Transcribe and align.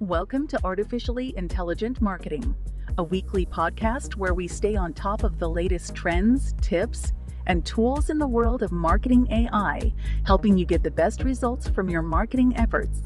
Welcome 0.00 0.46
to 0.48 0.60
Artificially 0.62 1.36
Intelligent 1.36 2.00
Marketing, 2.00 2.54
a 2.98 3.02
weekly 3.02 3.44
podcast 3.44 4.14
where 4.14 4.32
we 4.32 4.46
stay 4.46 4.76
on 4.76 4.92
top 4.92 5.24
of 5.24 5.40
the 5.40 5.50
latest 5.50 5.92
trends, 5.92 6.54
tips, 6.60 7.12
and 7.48 7.66
tools 7.66 8.08
in 8.08 8.16
the 8.16 8.26
world 8.26 8.62
of 8.62 8.70
marketing 8.70 9.26
AI, 9.32 9.92
helping 10.24 10.56
you 10.56 10.64
get 10.64 10.84
the 10.84 10.90
best 10.92 11.24
results 11.24 11.68
from 11.68 11.90
your 11.90 12.02
marketing 12.02 12.56
efforts. 12.56 13.02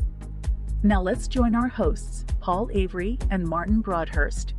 Now 0.83 1.01
let's 1.01 1.29
join 1.29 1.55
our 1.55 1.67
hosts, 1.67 2.27
Paul 2.41 2.69
Avery 2.75 3.19
and 3.31 3.43
Martin 3.49 3.81
Broadhurst. 3.81 4.53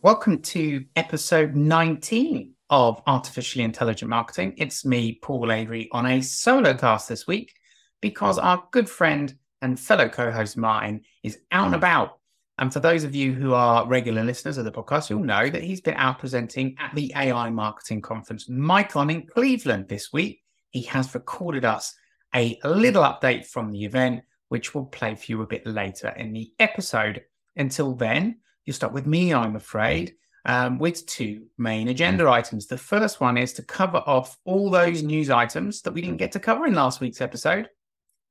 Welcome 0.00 0.40
to 0.40 0.86
episode 0.96 1.54
19 1.54 2.54
of 2.70 3.02
Artificially 3.06 3.62
Intelligent 3.62 4.08
Marketing. 4.08 4.54
It's 4.56 4.86
me, 4.86 5.18
Paul 5.20 5.52
Avery, 5.52 5.90
on 5.92 6.06
a 6.06 6.22
solo 6.22 6.72
cast 6.72 7.10
this 7.10 7.26
week 7.26 7.52
because 8.00 8.38
our 8.38 8.64
good 8.72 8.88
friend 8.88 9.34
and 9.62 9.78
fellow 9.78 10.08
co-host 10.08 10.56
Martin 10.56 11.02
is 11.22 11.38
out 11.50 11.66
and 11.66 11.74
about. 11.74 12.18
And 12.58 12.72
for 12.72 12.80
those 12.80 13.04
of 13.04 13.14
you 13.14 13.32
who 13.32 13.54
are 13.54 13.86
regular 13.86 14.24
listeners 14.24 14.58
of 14.58 14.64
the 14.64 14.72
podcast, 14.72 15.10
you'll 15.10 15.22
know 15.22 15.48
that 15.48 15.62
he's 15.62 15.80
been 15.80 15.94
out 15.94 16.18
presenting 16.18 16.74
at 16.78 16.92
the 16.94 17.12
AI 17.14 17.50
Marketing 17.50 18.00
Conference 18.00 18.48
MAICON 18.48 19.12
in 19.12 19.26
Cleveland 19.26 19.88
this 19.88 20.12
week. 20.12 20.42
He 20.70 20.82
has 20.82 21.14
recorded 21.14 21.64
us 21.64 21.94
a 22.34 22.58
little 22.64 23.04
update 23.04 23.46
from 23.46 23.70
the 23.70 23.84
event, 23.84 24.22
which 24.48 24.74
we'll 24.74 24.86
play 24.86 25.14
for 25.14 25.24
you 25.28 25.42
a 25.42 25.46
bit 25.46 25.66
later 25.66 26.08
in 26.08 26.32
the 26.32 26.52
episode. 26.58 27.22
Until 27.56 27.94
then, 27.94 28.38
you'll 28.64 28.74
start 28.74 28.92
with 28.92 29.06
me, 29.06 29.32
I'm 29.32 29.54
afraid, 29.54 30.14
um, 30.44 30.78
with 30.78 31.06
two 31.06 31.46
main 31.58 31.88
agenda 31.88 32.28
items. 32.28 32.66
The 32.66 32.76
first 32.76 33.20
one 33.20 33.38
is 33.38 33.52
to 33.54 33.62
cover 33.62 33.98
off 33.98 34.36
all 34.44 34.68
those 34.68 35.04
news 35.04 35.30
items 35.30 35.82
that 35.82 35.92
we 35.92 36.00
didn't 36.00 36.16
get 36.16 36.32
to 36.32 36.40
cover 36.40 36.66
in 36.66 36.74
last 36.74 37.00
week's 37.00 37.20
episode 37.20 37.68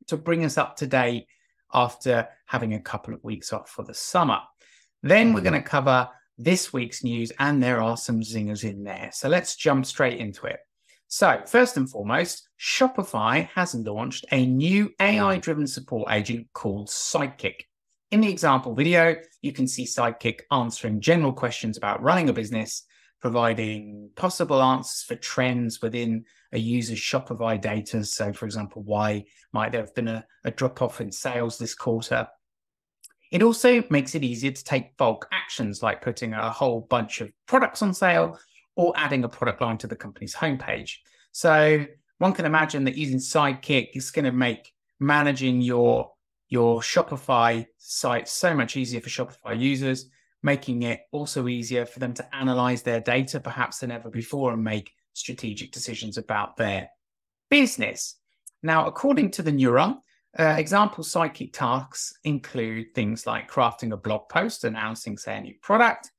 to 0.07 0.17
bring 0.17 0.45
us 0.45 0.57
up 0.57 0.77
to 0.77 0.87
date 0.87 1.27
after 1.73 2.27
having 2.45 2.73
a 2.73 2.79
couple 2.79 3.13
of 3.13 3.23
weeks 3.23 3.51
off 3.51 3.69
for 3.69 3.83
the 3.83 3.93
summer. 3.93 4.39
Then 5.03 5.33
we're 5.33 5.41
going 5.41 5.61
to 5.61 5.61
cover 5.61 6.09
this 6.37 6.71
week's 6.71 7.03
news, 7.03 7.31
and 7.39 7.61
there 7.61 7.81
are 7.81 7.97
some 7.97 8.21
zingers 8.21 8.63
in 8.63 8.83
there. 8.83 9.09
So 9.13 9.27
let's 9.27 9.55
jump 9.55 9.85
straight 9.85 10.19
into 10.19 10.45
it. 10.45 10.59
So, 11.07 11.41
first 11.45 11.77
and 11.77 11.89
foremost, 11.89 12.49
Shopify 12.59 13.47
has 13.55 13.73
launched 13.73 14.25
a 14.31 14.45
new 14.45 14.91
AI 14.99 15.37
driven 15.37 15.65
support 15.65 16.11
agent 16.11 16.47
called 16.53 16.89
Sidekick. 16.89 17.61
In 18.11 18.21
the 18.21 18.29
example 18.29 18.73
video, 18.73 19.15
you 19.41 19.53
can 19.53 19.67
see 19.67 19.85
Sidekick 19.85 20.41
answering 20.51 20.99
general 20.99 21.31
questions 21.31 21.77
about 21.77 22.01
running 22.01 22.29
a 22.29 22.33
business 22.33 22.83
providing 23.21 24.09
possible 24.15 24.61
answers 24.61 25.03
for 25.03 25.15
trends 25.15 25.81
within 25.81 26.25
a 26.51 26.59
user's 26.59 26.99
Shopify 26.99 27.59
data. 27.59 28.03
So, 28.03 28.31
for 28.31 28.45
example, 28.45 28.83
why 28.83 29.25
might 29.53 29.71
there 29.71 29.81
have 29.81 29.95
been 29.95 30.07
a, 30.07 30.25
a 30.43 30.51
drop 30.51 30.81
off 30.81 31.01
in 31.01 31.11
sales 31.11 31.57
this 31.57 31.73
quarter? 31.73 32.27
It 33.31 33.43
also 33.43 33.83
makes 33.89 34.15
it 34.15 34.23
easier 34.23 34.51
to 34.51 34.63
take 34.63 34.95
bulk 34.97 35.27
actions 35.31 35.83
like 35.83 36.01
putting 36.01 36.33
a 36.33 36.49
whole 36.49 36.81
bunch 36.81 37.19
of 37.19 37.31
products 37.45 37.81
on 37.81 37.93
sale 37.93 38.39
or 38.75 38.93
adding 38.95 39.23
a 39.23 39.29
product 39.29 39.61
line 39.61 39.77
to 39.79 39.87
the 39.87 39.95
company's 39.95 40.35
homepage. 40.35 40.97
So, 41.31 41.85
one 42.19 42.33
can 42.33 42.45
imagine 42.45 42.83
that 42.85 42.97
using 42.97 43.19
Sidekick 43.19 43.89
is 43.93 44.11
going 44.11 44.25
to 44.25 44.31
make 44.31 44.73
managing 44.99 45.61
your 45.61 46.11
your 46.49 46.79
Shopify 46.79 47.65
site 47.77 48.29
so 48.29 48.53
much 48.55 48.77
easier 48.77 49.01
for 49.01 49.09
Shopify 49.09 49.59
users 49.59 50.09
making 50.47 50.83
it 50.83 51.01
also 51.11 51.49
easier 51.49 51.85
for 51.85 51.99
them 51.99 52.13
to 52.13 52.35
analyze 52.35 52.81
their 52.81 53.01
data 53.01 53.37
perhaps 53.37 53.79
than 53.79 53.91
ever 53.91 54.09
before 54.09 54.53
and 54.53 54.63
make 54.63 54.93
strategic 55.11 55.73
decisions 55.73 56.17
about 56.17 56.55
their 56.55 56.87
business. 57.49 58.15
Now, 58.63 58.87
according 58.87 59.31
to 59.31 59.41
the 59.41 59.51
Neuron, 59.51 59.97
uh, 60.39 60.55
example 60.57 61.03
Sidekick 61.03 61.51
tasks 61.51 62.13
include 62.23 62.95
things 62.95 63.27
like 63.27 63.51
crafting 63.51 63.91
a 63.91 63.97
blog 63.97 64.29
post 64.29 64.63
announcing, 64.63 65.17
say, 65.17 65.35
a 65.37 65.41
new 65.41 65.55
product, 65.61 66.11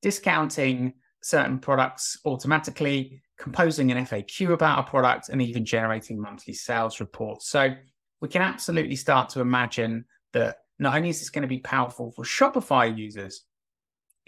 discounting 0.00 0.94
certain 1.22 1.58
products 1.58 2.18
automatically, 2.24 3.20
composing 3.38 3.92
an 3.92 4.06
FAQ 4.06 4.52
about 4.54 4.78
a 4.78 4.90
product, 4.90 5.28
and 5.28 5.42
even 5.42 5.62
generating 5.66 6.18
monthly 6.18 6.54
sales 6.54 7.00
reports. 7.00 7.50
So 7.50 7.74
we 8.22 8.28
can 8.28 8.40
absolutely 8.40 8.96
start 8.96 9.28
to 9.30 9.40
imagine 9.40 10.06
that 10.32 10.56
not 10.78 10.96
only 10.96 11.10
is 11.10 11.18
this 11.18 11.30
going 11.30 11.42
to 11.42 11.48
be 11.48 11.58
powerful 11.58 12.12
for 12.12 12.24
Shopify 12.24 12.96
users, 12.96 13.44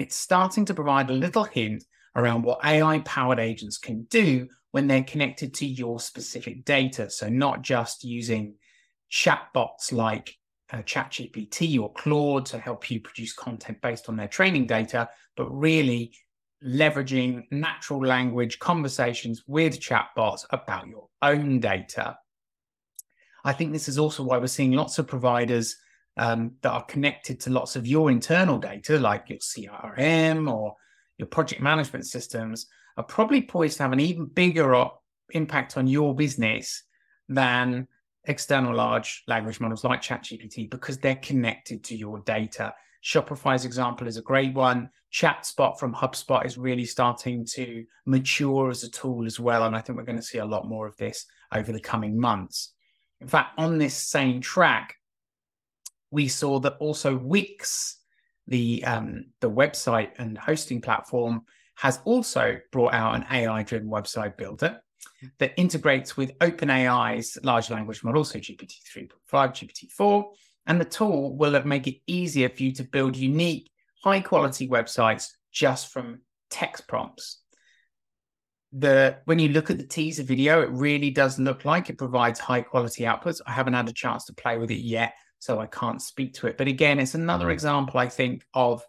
it's 0.00 0.16
starting 0.16 0.64
to 0.64 0.74
provide 0.74 1.10
a 1.10 1.14
little 1.14 1.44
hint 1.44 1.84
around 2.16 2.42
what 2.42 2.64
AI 2.64 3.00
powered 3.00 3.38
agents 3.38 3.78
can 3.78 4.04
do 4.04 4.48
when 4.72 4.86
they're 4.86 5.04
connected 5.04 5.52
to 5.54 5.66
your 5.66 6.00
specific 6.00 6.64
data. 6.64 7.10
So, 7.10 7.28
not 7.28 7.62
just 7.62 8.04
using 8.04 8.54
chatbots 9.10 9.92
like 9.92 10.36
uh, 10.72 10.78
ChatGPT 10.78 11.80
or 11.80 11.92
Claude 11.92 12.46
to 12.46 12.58
help 12.58 12.90
you 12.90 13.00
produce 13.00 13.32
content 13.32 13.80
based 13.82 14.08
on 14.08 14.16
their 14.16 14.28
training 14.28 14.66
data, 14.66 15.08
but 15.36 15.50
really 15.50 16.12
leveraging 16.64 17.44
natural 17.50 18.04
language 18.04 18.58
conversations 18.58 19.42
with 19.46 19.80
chatbots 19.80 20.44
about 20.50 20.86
your 20.86 21.08
own 21.22 21.58
data. 21.58 22.16
I 23.44 23.52
think 23.52 23.72
this 23.72 23.88
is 23.88 23.98
also 23.98 24.22
why 24.22 24.36
we're 24.36 24.46
seeing 24.46 24.72
lots 24.72 24.98
of 24.98 25.06
providers 25.06 25.76
um, 26.20 26.52
that 26.60 26.70
are 26.70 26.84
connected 26.84 27.40
to 27.40 27.50
lots 27.50 27.76
of 27.76 27.86
your 27.86 28.10
internal 28.10 28.58
data, 28.58 28.98
like 28.98 29.30
your 29.30 29.38
CRM 29.38 30.52
or 30.52 30.76
your 31.16 31.26
project 31.26 31.62
management 31.62 32.06
systems, 32.06 32.66
are 32.98 33.04
probably 33.04 33.40
poised 33.40 33.78
to 33.78 33.84
have 33.84 33.92
an 33.92 34.00
even 34.00 34.26
bigger 34.26 34.84
impact 35.30 35.78
on 35.78 35.86
your 35.86 36.14
business 36.14 36.82
than 37.30 37.88
external 38.24 38.74
large 38.74 39.22
language 39.28 39.60
models 39.60 39.82
like 39.82 40.02
ChatGPT 40.02 40.70
because 40.70 40.98
they're 40.98 41.16
connected 41.16 41.82
to 41.84 41.96
your 41.96 42.20
data. 42.20 42.74
Shopify's 43.02 43.64
example 43.64 44.06
is 44.06 44.18
a 44.18 44.22
great 44.22 44.52
one. 44.52 44.90
ChatSpot 45.14 45.78
from 45.78 45.94
HubSpot 45.94 46.44
is 46.44 46.58
really 46.58 46.84
starting 46.84 47.46
to 47.54 47.86
mature 48.04 48.68
as 48.68 48.84
a 48.84 48.90
tool 48.90 49.24
as 49.24 49.40
well. 49.40 49.64
And 49.64 49.74
I 49.74 49.80
think 49.80 49.96
we're 49.96 50.04
going 50.04 50.18
to 50.18 50.22
see 50.22 50.38
a 50.38 50.44
lot 50.44 50.68
more 50.68 50.86
of 50.86 50.98
this 50.98 51.24
over 51.50 51.72
the 51.72 51.80
coming 51.80 52.20
months. 52.20 52.74
In 53.22 53.26
fact, 53.26 53.58
on 53.58 53.78
this 53.78 53.94
same 53.94 54.42
track, 54.42 54.96
we 56.10 56.28
saw 56.28 56.58
that 56.60 56.76
also 56.78 57.16
Wix, 57.16 57.98
the 58.46 58.84
um, 58.84 59.26
the 59.40 59.50
website 59.50 60.10
and 60.18 60.36
hosting 60.36 60.80
platform, 60.80 61.42
has 61.76 62.00
also 62.04 62.58
brought 62.72 62.94
out 62.94 63.14
an 63.14 63.26
AI-driven 63.30 63.88
website 63.88 64.36
builder 64.36 64.80
that 65.38 65.54
integrates 65.56 66.16
with 66.16 66.36
OpenAI's 66.38 67.38
large 67.42 67.70
language 67.70 68.04
model, 68.04 68.24
so 68.24 68.38
GPT 68.38 68.74
3.5, 68.94 69.08
GPT 69.30 69.90
4, 69.90 70.30
and 70.66 70.80
the 70.80 70.84
tool 70.84 71.36
will 71.36 71.62
make 71.64 71.86
it 71.86 71.96
easier 72.06 72.48
for 72.48 72.62
you 72.62 72.72
to 72.72 72.84
build 72.84 73.16
unique, 73.16 73.70
high-quality 74.02 74.68
websites 74.68 75.28
just 75.52 75.92
from 75.92 76.20
text 76.50 76.86
prompts. 76.86 77.38
The 78.72 79.18
when 79.24 79.40
you 79.40 79.48
look 79.48 79.70
at 79.70 79.78
the 79.78 79.86
teaser 79.86 80.22
video, 80.22 80.60
it 80.60 80.70
really 80.70 81.10
does 81.10 81.40
look 81.40 81.64
like 81.64 81.90
it 81.90 81.98
provides 81.98 82.38
high 82.38 82.62
quality 82.62 83.02
outputs. 83.02 83.40
I 83.44 83.50
haven't 83.50 83.72
had 83.72 83.88
a 83.88 83.92
chance 83.92 84.26
to 84.26 84.32
play 84.32 84.58
with 84.58 84.70
it 84.70 84.78
yet, 84.78 85.14
so 85.40 85.58
I 85.58 85.66
can't 85.66 86.00
speak 86.00 86.34
to 86.34 86.46
it. 86.46 86.56
But 86.56 86.68
again, 86.68 87.00
it's 87.00 87.14
another 87.14 87.46
mm. 87.46 87.52
example, 87.52 87.98
I 87.98 88.08
think, 88.08 88.46
of 88.54 88.84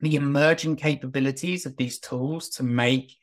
the 0.00 0.14
emerging 0.14 0.76
capabilities 0.76 1.66
of 1.66 1.76
these 1.76 1.98
tools 1.98 2.50
to 2.50 2.62
make 2.62 3.16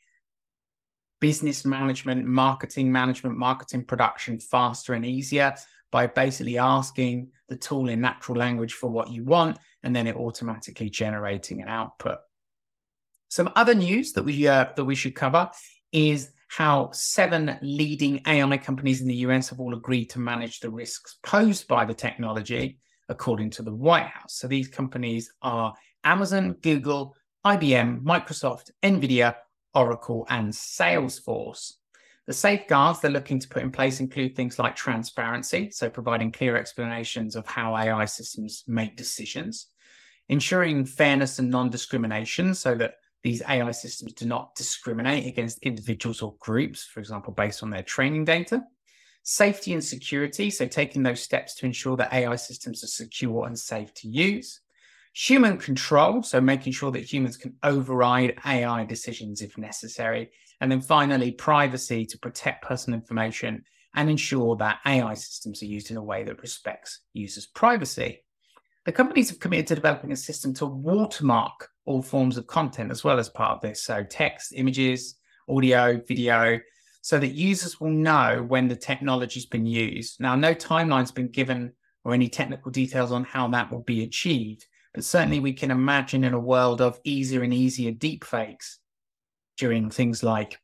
business 1.22 1.64
management, 1.64 2.26
marketing 2.26 2.92
management, 2.92 3.38
marketing 3.38 3.86
production 3.86 4.40
faster 4.40 4.94
and 4.94 5.06
easier 5.06 5.56
by 5.92 6.08
basically 6.08 6.58
asking 6.58 7.30
the 7.48 7.56
tool 7.56 7.90
in 7.90 8.02
natural 8.02 8.38
language 8.38 8.74
for 8.74 8.90
what 8.90 9.12
you 9.12 9.24
want 9.24 9.60
and 9.84 9.96
then 9.96 10.08
it 10.08 10.16
automatically 10.16 10.90
generating 10.90 11.62
an 11.62 11.68
output. 11.68 12.18
Some 13.30 13.52
other 13.56 13.76
news 13.76 14.14
that 14.14 14.24
we 14.24 14.48
uh, 14.48 14.68
that 14.76 14.84
we 14.84 14.96
should 14.96 15.16
cover 15.16 15.50
is 15.92 16.32
how 16.52 16.90
seven 16.92 17.58
leading 17.62 18.22
AI 18.28 18.58
companies 18.58 19.00
in 19.00 19.08
the 19.08 19.16
US 19.28 19.48
have 19.48 19.62
all 19.62 19.74
agreed 19.74 20.10
to 20.10 20.20
manage 20.20 20.60
the 20.60 20.70
risks 20.70 21.18
posed 21.24 21.66
by 21.70 21.86
the 21.86 21.94
technology, 21.94 22.78
according 23.08 23.52
to 23.52 23.62
the 23.62 23.74
White 23.74 24.08
House. 24.08 24.34
So 24.34 24.50
these 24.50 24.68
companies 24.68 25.32
are 25.42 25.74
Amazon, 26.04 26.58
Google, 26.62 27.16
IBM, 27.46 28.04
Microsoft, 28.04 28.72
NVIDIA, 28.84 29.36
Oracle, 29.74 30.28
and 30.30 30.50
Salesforce. 30.52 31.76
The 32.28 32.34
safeguards 32.34 33.00
they're 33.00 33.12
looking 33.12 33.40
to 33.40 33.48
put 33.48 33.64
in 33.64 33.72
place 33.72 34.02
include 34.02 34.36
things 34.36 34.60
like 34.60 34.76
transparency, 34.76 35.72
so 35.72 35.90
providing 35.90 36.34
clear 36.34 36.58
explanations 36.58 37.38
of 37.38 37.48
how 37.48 37.78
AI 37.78 38.04
systems 38.04 38.66
make 38.68 38.98
decisions, 38.98 39.68
ensuring 40.28 40.84
fairness 40.84 41.40
and 41.40 41.50
non 41.50 41.70
discrimination, 41.70 42.54
so 42.54 42.76
that 42.76 42.96
these 43.24 43.44
AI 43.48 43.72
systems 43.72 44.14
do 44.14 44.26
not 44.26 44.56
discriminate 44.56 45.28
against 45.28 45.60
individuals 45.60 46.22
or 46.22 46.36
groups, 46.40 46.84
for 46.84 47.00
example, 47.00 47.34
based 47.34 47.62
on 47.62 47.70
their 47.70 47.84
training 47.84 48.26
data. 48.26 48.64
Safety 49.24 49.74
and 49.74 49.84
security, 49.84 50.50
so 50.50 50.66
taking 50.66 51.04
those 51.04 51.22
steps 51.22 51.54
to 51.56 51.68
ensure 51.68 51.96
that 51.98 52.12
AI 52.12 52.36
systems 52.36 52.84
are 52.84 52.88
secure 52.88 53.46
and 53.46 53.58
safe 53.58 53.94
to 53.94 54.08
use. 54.08 54.62
Human 55.14 55.58
control, 55.58 56.24
so 56.24 56.42
making 56.42 56.74
sure 56.74 56.90
that 56.92 57.12
humans 57.12 57.38
can 57.38 57.56
override 57.62 58.40
AI 58.46 58.86
decisions 58.86 59.42
if 59.42 59.58
necessary. 59.58 60.32
And 60.60 60.72
then 60.72 60.82
finally, 60.82 61.32
privacy 61.32 62.06
to 62.06 62.18
protect 62.18 62.64
personal 62.64 63.00
information 63.00 63.64
and 63.94 64.10
ensure 64.10 64.56
that 64.56 64.80
AI 64.86 65.14
systems 65.14 65.62
are 65.62 65.68
used 65.68 65.92
in 65.92 65.98
a 65.98 66.04
way 66.04 66.24
that 66.24 66.42
respects 66.42 67.02
users' 67.14 67.46
privacy. 67.46 68.24
The 68.86 68.92
companies 68.92 69.30
have 69.30 69.40
committed 69.40 69.68
to 69.68 69.76
developing 69.76 70.12
a 70.12 70.16
system 70.16 70.54
to 70.56 70.66
watermark 70.66 71.70
all 71.86 72.02
forms 72.02 72.38
of 72.38 72.48
content 72.48 72.92
as 72.92 73.04
well 73.04 73.20
as 73.20 73.30
part 73.30 73.56
of 73.56 73.62
this. 73.62 73.84
So, 73.84 74.04
text, 74.04 74.54
images, 74.56 75.16
audio, 75.50 76.02
video, 76.08 76.60
so 77.02 77.20
that 77.20 77.34
users 77.34 77.80
will 77.80 77.90
know 77.90 78.46
when 78.48 78.68
the 78.68 78.76
technology's 78.76 79.48
been 79.48 79.66
used. 79.66 80.20
Now, 80.20 80.36
no 80.36 80.54
timeline's 80.54 81.12
been 81.12 81.30
given 81.30 81.74
or 82.04 82.14
any 82.14 82.30
technical 82.30 82.72
details 82.72 83.12
on 83.12 83.24
how 83.24 83.48
that 83.50 83.72
will 83.72 83.82
be 83.82 84.04
achieved, 84.04 84.66
but 84.94 85.04
certainly 85.04 85.40
we 85.40 85.54
can 85.54 85.72
imagine 85.72 86.24
in 86.24 86.34
a 86.34 86.40
world 86.40 86.82
of 86.82 87.00
easier 87.04 87.44
and 87.44 87.54
easier 87.54 87.92
deepfakes 87.92 88.78
during 89.58 89.90
things 89.90 90.24
like 90.24 90.60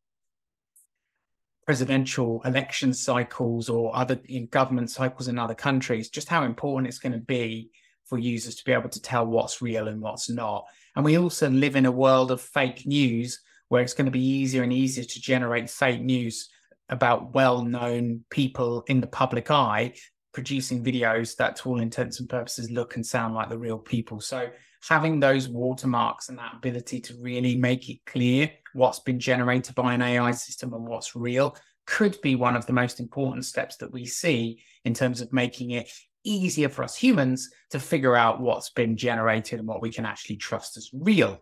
presidential 1.66 2.42
election 2.46 2.94
cycles 2.94 3.68
or 3.70 3.96
other 3.96 4.20
government 4.50 4.90
cycles 4.90 5.28
in 5.28 5.38
other 5.38 5.54
countries, 5.54 6.10
just 6.10 6.30
how 6.30 6.44
important 6.44 6.88
it's 6.88 7.00
going 7.00 7.12
to 7.12 7.20
be 7.20 7.70
for 8.07 8.18
users 8.18 8.56
to 8.56 8.65
be 8.65 8.71
able 8.71 8.89
to 8.89 9.01
tell 9.01 9.25
what's 9.25 9.62
real 9.62 9.88
and 9.88 10.01
what's 10.01 10.30
not. 10.30 10.65
And 10.95 11.06
we 11.06 11.18
also 11.18 11.50
live 11.50 11.75
in 11.75 11.86
a 11.86 11.92
world 11.92 12.31
of 12.31 12.42
fake 12.42 12.86
news 12.86 13.39
where 13.69 13.81
it's 13.81 13.94
going 13.94 14.06
to 14.06 14.12
be 14.12 14.25
easier 14.25 14.63
and 14.63 14.74
easier 14.74 15.04
to 15.04 15.21
generate 15.21 15.69
fake 15.69 16.01
news 16.01 16.50
about 16.89 17.33
well 17.33 17.63
known 17.63 18.24
people 18.30 18.83
in 18.88 19.01
the 19.01 19.07
public 19.07 19.51
eye 19.51 19.94
producing 20.38 20.83
videos 20.83 21.36
that, 21.36 21.56
to 21.56 21.68
all 21.68 21.80
intents 21.80 22.19
and 22.19 22.30
purposes, 22.30 22.69
look 22.69 22.95
and 22.95 23.04
sound 23.04 23.33
like 23.33 23.50
the 23.50 23.57
real 23.57 23.80
people. 23.80 24.21
So, 24.21 24.50
having 24.88 25.19
those 25.19 25.50
watermarks 25.50 26.30
and 26.30 26.38
that 26.38 26.53
ability 26.56 27.01
to 27.01 27.15
really 27.19 27.56
make 27.56 27.89
it 27.89 27.98
clear 28.06 28.51
what's 28.74 29.00
been 29.00 29.19
generated 29.19 29.74
by 29.74 29.95
an 29.95 30.03
AI 30.03 30.30
system 30.31 30.74
and 30.74 30.86
what's 30.86 31.15
real 31.15 31.56
could 31.88 32.21
be 32.21 32.36
one 32.36 32.56
of 32.56 32.68
the 32.68 32.74
most 32.74 33.00
important 33.00 33.45
steps 33.45 33.77
that 33.77 33.92
we 33.92 34.06
see 34.06 34.62
in 34.86 34.94
terms 34.94 35.21
of 35.21 35.33
making 35.33 35.71
it 35.71 35.89
easier 36.27 36.69
for 36.69 36.83
us 36.83 36.95
humans 36.95 37.50
to 37.71 37.79
figure 37.79 38.15
out 38.15 38.41
what's 38.41 38.69
been 38.69 38.97
generated 38.97 39.59
and 39.59 39.68
what 39.68 39.81
we 39.81 39.91
can 39.91 40.06
actually 40.06 40.38
trust 40.38 40.77
as 40.77 40.89
real. 40.94 41.41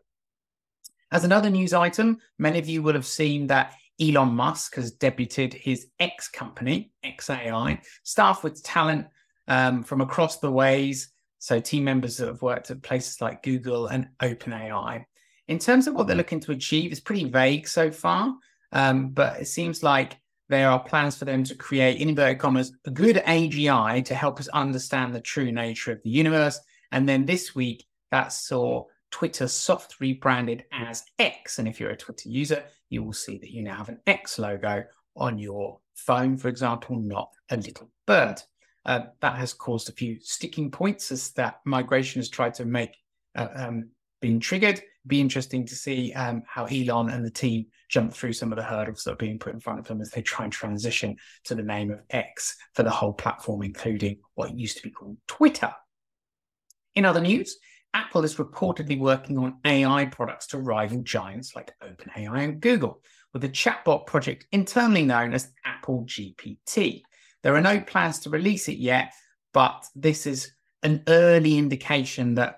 As 1.12 1.24
another 1.24 1.50
news 1.50 1.74
item, 1.74 2.18
many 2.40 2.60
of 2.60 2.68
you 2.68 2.82
will 2.82 2.94
have 2.94 3.06
seen 3.06 3.48
that 3.48 3.76
Elon 4.02 4.36
Musk 4.36 4.76
has 4.76 4.96
debuted 4.96 5.54
his 5.54 5.88
X 6.00 6.28
company, 6.28 6.92
XAI, 7.06 7.80
staffed 8.04 8.44
with 8.44 8.64
talent 8.64 9.08
um, 9.48 9.84
from 9.84 10.02
across 10.02 10.40
the 10.40 10.52
ways. 10.52 11.10
So, 11.40 11.60
team 11.60 11.84
members 11.84 12.18
that 12.18 12.28
have 12.28 12.42
worked 12.42 12.72
at 12.72 12.82
places 12.82 13.22
like 13.22 13.44
Google 13.44 13.88
and 13.88 14.10
OpenAI. 14.22 15.06
In 15.48 15.60
terms 15.60 15.88
of 15.88 15.94
what 15.94 16.08
they're 16.08 16.16
looking 16.16 16.40
to 16.42 16.52
achieve, 16.52 16.92
it's 16.92 17.00
pretty 17.00 17.26
vague 17.26 17.68
so 17.68 17.92
far, 17.92 18.36
um, 18.72 19.10
but 19.10 19.40
it 19.40 19.46
seems 19.46 19.84
like 19.84 20.18
there 20.50 20.70
are 20.70 20.80
plans 20.80 21.18
for 21.18 21.26
them 21.26 21.44
to 21.46 21.56
create, 21.56 22.00
in 22.00 22.10
inverted 22.10 22.40
commas, 22.40 22.72
a 22.86 22.92
good 22.92 23.18
AGI 23.18 24.06
to 24.06 24.16
help 24.16 24.40
us 24.40 24.48
understand 24.50 25.14
the 25.14 25.22
true 25.22 25.52
nature 25.52 25.92
of 25.92 26.02
the 26.04 26.10
universe. 26.10 26.60
And 26.92 27.08
then 27.10 27.26
this 27.26 27.56
week, 27.56 27.86
that 28.12 28.32
saw 28.32 28.86
Twitter 29.12 29.48
soft 29.48 30.00
rebranded 30.00 30.66
as 30.72 31.04
X. 31.20 31.60
And 31.60 31.68
if 31.68 31.80
you're 31.80 31.92
a 31.92 31.98
Twitter 31.98 32.30
user, 32.30 32.64
you 32.90 33.04
will 33.04 33.14
see 33.14 33.38
that 33.38 33.52
you 33.52 33.64
now 33.64 33.76
have 33.76 33.90
an 33.90 34.00
X 34.06 34.38
logo 34.38 34.84
on 35.16 35.40
your 35.40 35.80
phone, 35.96 36.38
for 36.38 36.50
example, 36.50 36.98
not 37.00 37.30
a 37.50 37.58
little 37.58 37.90
bird. 38.06 38.42
Uh, 38.86 39.06
that 39.22 39.36
has 39.36 39.52
caused 39.52 39.90
a 39.90 39.94
few 39.94 40.20
sticking 40.22 40.70
points 40.70 41.12
as 41.12 41.32
that 41.32 41.60
migration 41.66 42.20
has 42.20 42.30
tried 42.30 42.54
to 42.54 42.66
make 42.66 42.96
uh, 43.36 43.48
um, 43.56 43.90
been 44.22 44.40
triggered. 44.40 44.82
Be 45.08 45.22
interesting 45.22 45.66
to 45.68 45.76
see 45.76 46.14
um, 46.14 46.44
how 46.48 46.66
Elon 46.66 47.10
and 47.10 47.24
the 47.24 47.32
team 47.32 47.68
jump 47.90 48.14
through 48.14 48.34
some 48.34 48.52
of 48.52 48.58
the 48.58 48.64
hurdles 48.64 49.04
that 49.04 49.14
are 49.14 49.18
being 49.18 49.38
put 49.38 49.54
in 49.54 49.60
front 49.60 49.80
of 49.80 49.86
them 49.86 50.02
as 50.02 50.10
they 50.10 50.22
try 50.22 50.46
and 50.46 50.54
transition 50.54 51.16
to 51.44 51.56
the 51.56 51.64
name 51.64 51.92
of 51.92 52.02
X 52.10 52.56
for 52.74 52.84
the 52.84 52.90
whole 52.90 53.14
platform, 53.14 53.62
including 53.62 54.18
what 54.34 54.58
used 54.58 54.78
to 54.78 54.84
be 54.84 54.90
called 54.90 55.18
Twitter. 55.28 55.72
In 56.96 57.06
other 57.06 57.22
news, 57.22 57.58
Apple 57.94 58.24
is 58.24 58.36
reportedly 58.36 59.00
working 59.00 59.38
on 59.38 59.60
AI 59.64 60.06
products 60.06 60.48
to 60.48 60.58
rival 60.58 61.02
giants 61.02 61.56
like 61.56 61.74
OpenAI 61.82 62.44
and 62.44 62.60
Google, 62.60 63.02
with 63.34 63.44
a 63.44 63.50
chatbot 63.50 64.06
project 64.08 64.48
internally 64.52 65.04
known 65.04 65.34
as 65.34 65.52
Apple 65.64 66.06
GPT. 66.06 67.04
There 67.44 67.56
are 67.56 67.62
no 67.62 67.80
plans 67.80 68.20
to 68.20 68.30
release 68.30 68.68
it 68.68 68.78
yet, 68.78 69.14
but 69.54 69.86
this 69.96 70.26
is 70.26 70.52
an 70.84 71.04
early 71.08 71.58
indication 71.58 72.36
that 72.36 72.58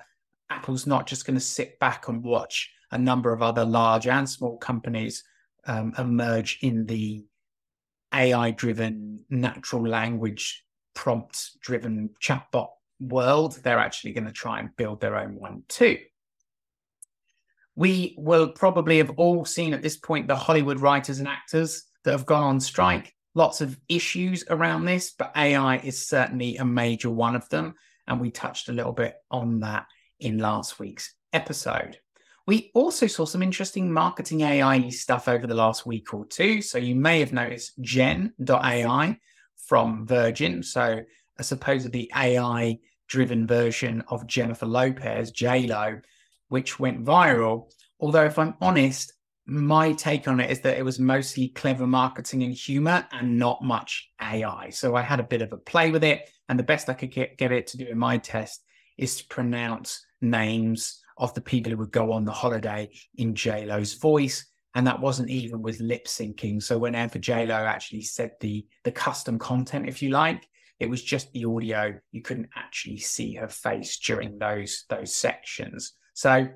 Apple's 0.49 0.87
not 0.87 1.07
just 1.07 1.25
going 1.25 1.35
to 1.35 1.41
sit 1.41 1.79
back 1.79 2.07
and 2.07 2.23
watch 2.23 2.71
a 2.91 2.97
number 2.97 3.33
of 3.33 3.41
other 3.41 3.65
large 3.65 4.07
and 4.07 4.29
small 4.29 4.57
companies 4.57 5.23
um, 5.65 5.93
emerge 5.97 6.59
in 6.61 6.85
the 6.85 7.25
AI 8.13 8.51
driven, 8.51 9.19
natural 9.29 9.85
language 9.85 10.63
prompt 10.93 11.51
driven 11.61 12.09
chatbot 12.21 12.69
world, 12.99 13.59
they're 13.63 13.79
actually 13.79 14.13
going 14.13 14.25
to 14.25 14.31
try 14.31 14.59
and 14.59 14.75
build 14.77 15.01
their 15.01 15.17
own 15.17 15.35
one 15.35 15.63
too. 15.67 15.97
We 17.75 18.15
will 18.17 18.49
probably 18.49 18.97
have 18.97 19.11
all 19.11 19.45
seen 19.45 19.73
at 19.73 19.83
this 19.83 19.97
point 19.97 20.27
the 20.27 20.35
Hollywood 20.35 20.79
writers 20.79 21.19
and 21.19 21.27
actors 21.27 21.83
that 22.03 22.11
have 22.11 22.25
gone 22.25 22.43
on 22.43 22.59
strike. 22.59 23.13
Lots 23.35 23.61
of 23.61 23.79
issues 23.87 24.43
around 24.49 24.85
this, 24.85 25.11
but 25.11 25.31
AI 25.35 25.77
is 25.77 26.07
certainly 26.07 26.57
a 26.57 26.65
major 26.65 27.11
one 27.11 27.35
of 27.35 27.47
them. 27.49 27.75
And 28.07 28.19
we 28.19 28.31
touched 28.31 28.69
a 28.69 28.73
little 28.73 28.93
bit 28.93 29.15
on 29.29 29.59
that 29.59 29.85
in 30.19 30.37
last 30.37 30.79
week's 30.79 31.13
episode. 31.33 31.97
We 32.47 32.71
also 32.73 33.07
saw 33.07 33.25
some 33.25 33.43
interesting 33.43 33.91
marketing 33.91 34.41
AI 34.41 34.87
stuff 34.89 35.27
over 35.27 35.45
the 35.45 35.53
last 35.53 35.85
week 35.85 36.13
or 36.13 36.25
two. 36.25 36.61
So 36.61 36.77
you 36.77 36.95
may 36.95 37.19
have 37.19 37.33
noticed 37.33 37.73
Gen.ai 37.81 39.17
from 39.67 40.07
Virgin. 40.07 40.63
So 40.63 41.01
a 41.37 41.43
supposedly 41.43 42.09
AI 42.15 42.79
driven 43.07 43.45
version 43.47 44.03
of 44.07 44.27
Jennifer 44.27 44.65
Lopez, 44.65 45.33
Lo, 45.41 45.99
which 46.47 46.79
went 46.79 47.03
viral. 47.03 47.69
Although, 47.99 48.25
if 48.25 48.39
I'm 48.39 48.55
honest, 48.61 49.13
my 49.45 49.93
take 49.93 50.27
on 50.27 50.39
it 50.39 50.51
is 50.51 50.61
that 50.61 50.77
it 50.77 50.83
was 50.83 50.99
mostly 50.99 51.49
clever 51.49 51.87
marketing 51.87 52.43
and 52.43 52.53
humor 52.53 53.05
and 53.11 53.37
not 53.37 53.63
much 53.63 54.09
AI. 54.21 54.69
So 54.69 54.95
I 54.95 55.01
had 55.01 55.19
a 55.19 55.23
bit 55.23 55.41
of 55.41 55.53
a 55.53 55.57
play 55.57 55.91
with 55.91 56.03
it. 56.03 56.29
And 56.49 56.57
the 56.57 56.63
best 56.63 56.89
I 56.89 56.93
could 56.93 57.11
get, 57.11 57.37
get 57.37 57.51
it 57.51 57.67
to 57.67 57.77
do 57.77 57.87
in 57.87 57.97
my 57.97 58.17
test 58.17 58.63
is 58.97 59.17
to 59.17 59.27
pronounce 59.27 60.05
names 60.21 61.01
of 61.17 61.33
the 61.33 61.41
people 61.41 61.71
who 61.71 61.77
would 61.77 61.91
go 61.91 62.11
on 62.11 62.25
the 62.25 62.31
holiday 62.31 62.89
in 63.15 63.35
Lo's 63.45 63.93
voice. 63.93 64.45
And 64.75 64.85
that 64.85 64.99
wasn't 64.99 65.29
even 65.29 65.61
with 65.61 65.79
lip 65.79 66.05
syncing. 66.05 66.61
So 66.61 66.77
whenever 66.77 67.19
Lo 67.27 67.55
actually 67.55 68.03
said 68.03 68.31
the 68.39 68.65
the 68.83 68.91
custom 68.91 69.39
content, 69.39 69.89
if 69.89 70.03
you 70.03 70.09
like, 70.09 70.47
it 70.79 70.89
was 70.89 71.01
just 71.01 71.31
the 71.31 71.45
audio. 71.45 71.99
You 72.11 72.21
couldn't 72.21 72.49
actually 72.55 72.97
see 72.97 73.33
her 73.35 73.47
face 73.47 73.97
during 73.97 74.37
those 74.37 74.85
those 74.89 75.15
sections. 75.15 75.93
So 76.13 76.49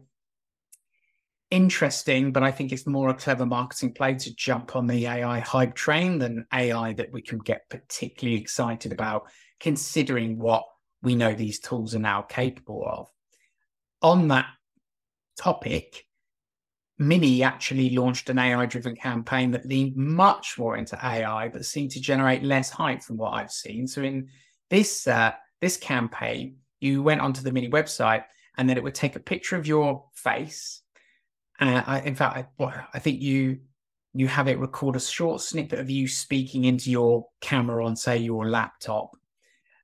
interesting, 1.50 2.32
but 2.32 2.44
I 2.44 2.52
think 2.52 2.72
it's 2.72 2.88
more 2.88 3.10
a 3.10 3.14
clever 3.14 3.46
marketing 3.46 3.94
play 3.94 4.16
to 4.16 4.36
jump 4.36 4.76
on 4.76 4.88
the 4.88 5.06
AI 5.08 5.40
hype 5.40 5.76
train 5.76 6.18
than 6.18 6.46
AI 6.54 6.94
that 6.94 7.12
we 7.12 7.22
can 7.22 7.40
get 7.40 7.70
particularly 7.70 8.40
excited 8.40 8.92
about, 8.92 9.30
considering 9.60 10.38
what 10.38 10.64
we 11.02 11.16
know 11.16 11.34
these 11.34 11.60
tools 11.60 11.94
are 11.96 12.00
now 12.00 12.22
capable 12.22 12.86
of. 12.88 13.10
On 14.02 14.28
that 14.30 14.48
topic, 15.38 16.06
Mini 16.98 17.42
actually 17.42 17.92
launched 17.92 18.30
an 18.30 18.38
AI 18.38 18.66
driven 18.66 18.96
campaign 18.96 19.52
that 19.52 19.66
leaned 19.66 19.96
much 19.96 20.58
more 20.58 20.78
into 20.78 20.98
AI, 21.04 21.50
but 21.50 21.66
seemed 21.66 21.92
to 21.92 22.02
generate 22.02 22.44
less 22.44 22.70
hype 22.70 23.02
from 23.02 23.18
what 23.18 23.34
I've 23.34 23.52
seen. 23.52 23.88
So 23.88 24.04
in 24.04 24.30
this 24.70 25.08
uh, 25.08 25.32
this 25.62 25.78
campaign, 25.78 26.58
you 26.80 27.02
went 27.04 27.22
onto 27.22 27.42
the 27.42 27.52
Mini 27.52 27.70
website 27.70 28.24
and 28.58 28.70
then 28.70 28.78
it 28.78 28.84
would 28.84 28.96
take 28.96 29.16
a 29.16 29.20
picture 29.20 29.56
of 29.56 29.66
your 29.66 30.06
face. 30.14 30.82
Uh, 31.60 31.82
I, 31.86 32.02
in 32.02 32.16
fact, 32.16 32.48
I, 32.60 32.84
I 32.94 33.00
think 33.00 33.22
you 33.22 33.60
you 34.14 34.28
have 34.28 34.48
it 34.48 34.60
record 34.60 34.96
a 34.96 35.00
short 35.00 35.42
snippet 35.42 35.80
of 35.80 35.90
you 35.90 36.08
speaking 36.08 36.66
into 36.66 36.92
your 36.92 37.28
camera 37.40 37.86
on, 37.86 37.96
say, 37.96 38.18
your 38.18 38.48
laptop, 38.50 39.16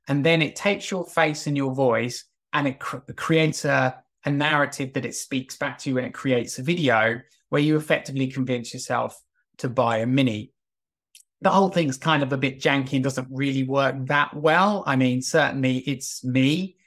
and 0.07 0.25
then 0.25 0.41
it 0.41 0.55
takes 0.55 0.91
your 0.91 1.05
face 1.05 1.47
and 1.47 1.55
your 1.55 1.73
voice 1.73 2.25
and 2.53 2.67
it 2.67 2.79
cr- 2.79 2.97
creates 3.15 3.65
a 3.65 4.03
a 4.25 4.31
narrative 4.31 4.93
that 4.93 5.05
it 5.05 5.15
speaks 5.15 5.57
back 5.57 5.77
to 5.79 5.89
you 5.89 5.97
and 5.97 6.07
it 6.07 6.13
creates 6.13 6.59
a 6.59 6.63
video 6.63 7.21
where 7.49 7.61
you 7.61 7.77
effectively 7.77 8.27
convince 8.27 8.73
yourself 8.73 9.19
to 9.57 9.69
buy 9.69 9.97
a 9.97 10.05
mini. 10.05 10.51
The 11.41 11.49
whole 11.49 11.69
thing's 11.69 11.97
kind 11.97 12.23
of 12.23 12.33
a 12.33 12.37
bit 12.37 12.59
janky 12.59 12.93
and 12.93 13.03
doesn't 13.03 13.27
really 13.31 13.63
work 13.63 13.95
that 14.07 14.35
well. 14.35 14.83
I 14.85 14.95
mean, 14.95 15.21
certainly 15.21 15.77
it's 15.79 16.23
me, 16.23 16.77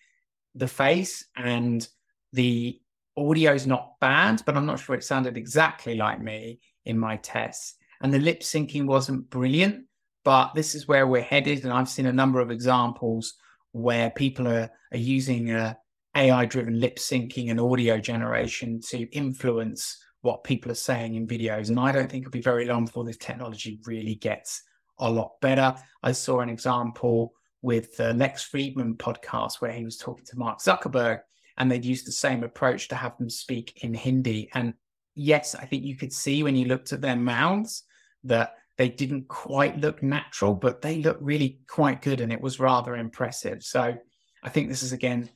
the 0.54 0.66
face, 0.66 1.24
and 1.36 1.86
the 2.32 2.80
audio's 3.16 3.66
not 3.66 3.98
bad, 4.00 4.42
but 4.44 4.56
I'm 4.56 4.66
not 4.66 4.80
sure 4.80 4.96
it 4.96 5.04
sounded 5.04 5.36
exactly 5.36 5.94
like 5.94 6.20
me 6.20 6.60
in 6.84 6.98
my 6.98 7.16
tests. 7.16 7.74
And 8.02 8.12
the 8.12 8.18
lip 8.18 8.40
syncing 8.40 8.86
wasn't 8.86 9.30
brilliant, 9.30 9.84
but 10.24 10.54
this 10.54 10.74
is 10.74 10.88
where 10.88 11.06
we're 11.06 11.22
headed. 11.22 11.64
And 11.64 11.72
I've 11.72 11.88
seen 11.88 12.06
a 12.06 12.12
number 12.12 12.40
of 12.40 12.50
examples 12.50 13.34
where 13.72 14.10
people 14.10 14.48
are, 14.48 14.70
are 14.92 14.98
using 14.98 15.50
a, 15.52 15.76
AI 16.16 16.44
driven 16.44 16.80
lip 16.80 16.96
syncing 16.96 17.50
and 17.50 17.60
audio 17.60 17.98
generation 17.98 18.80
to 18.88 19.08
influence 19.10 20.02
what 20.22 20.44
people 20.44 20.70
are 20.70 20.76
saying 20.76 21.14
in 21.14 21.26
videos. 21.26 21.68
And 21.68 21.80
I 21.80 21.92
don't 21.92 22.10
think 22.10 22.22
it'll 22.22 22.32
be 22.32 22.42
very 22.42 22.66
long 22.66 22.84
before 22.84 23.04
this 23.04 23.16
technology 23.16 23.80
really 23.86 24.16
gets 24.16 24.62
a 24.98 25.10
lot 25.10 25.40
better. 25.40 25.74
I 26.02 26.12
saw 26.12 26.40
an 26.40 26.50
example 26.50 27.32
with 27.62 27.96
the 27.96 28.12
Lex 28.14 28.48
Fridman 28.48 28.96
podcast 28.96 29.60
where 29.60 29.72
he 29.72 29.84
was 29.84 29.96
talking 29.96 30.24
to 30.26 30.38
Mark 30.38 30.58
Zuckerberg 30.58 31.20
and 31.56 31.70
they'd 31.70 31.84
used 31.84 32.06
the 32.06 32.12
same 32.12 32.42
approach 32.42 32.88
to 32.88 32.94
have 32.94 33.16
them 33.18 33.30
speak 33.30 33.82
in 33.82 33.94
Hindi. 33.94 34.50
And 34.54 34.74
yes, 35.14 35.54
I 35.54 35.64
think 35.64 35.84
you 35.84 35.96
could 35.96 36.12
see 36.12 36.42
when 36.42 36.56
you 36.56 36.66
looked 36.66 36.92
at 36.92 37.00
their 37.00 37.16
mouths 37.16 37.84
that 38.24 38.54
they 38.78 38.88
didn't 38.88 39.28
quite 39.28 39.78
look 39.78 40.02
natural, 40.02 40.54
but 40.54 40.80
they 40.80 41.02
looked 41.02 41.22
really 41.22 41.60
quite 41.68 42.00
good 42.02 42.20
and 42.20 42.32
it 42.32 42.40
was 42.40 42.60
rather 42.60 42.96
impressive. 42.96 43.62
So 43.62 43.94
I 44.42 44.48
think 44.48 44.68
this 44.68 44.82
is 44.82 44.92
again 44.92 45.28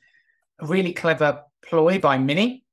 really 0.61 0.93
clever 0.93 1.43
ploy 1.63 1.99
by 1.99 2.17
Mini 2.17 2.63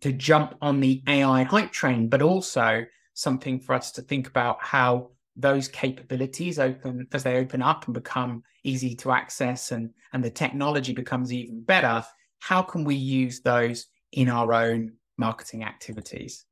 to 0.00 0.12
jump 0.12 0.56
on 0.60 0.80
the 0.80 1.02
AI 1.08 1.42
hype 1.44 1.72
train, 1.72 2.08
but 2.08 2.22
also 2.22 2.84
something 3.14 3.58
for 3.58 3.74
us 3.74 3.92
to 3.92 4.02
think 4.02 4.28
about 4.28 4.58
how 4.60 5.10
those 5.36 5.68
capabilities 5.68 6.58
open 6.58 7.06
as 7.12 7.22
they 7.22 7.36
open 7.36 7.62
up 7.62 7.86
and 7.86 7.94
become 7.94 8.42
easy 8.64 8.94
to 8.94 9.12
access 9.12 9.70
and 9.70 9.90
and 10.12 10.24
the 10.24 10.30
technology 10.30 10.94
becomes 10.94 11.30
even 11.30 11.62
better 11.62 12.02
how 12.38 12.62
can 12.62 12.84
we 12.84 12.94
use 12.94 13.40
those 13.40 13.86
in 14.12 14.28
our 14.28 14.52
own 14.52 14.92
marketing 15.16 15.64
activities? 15.64 16.44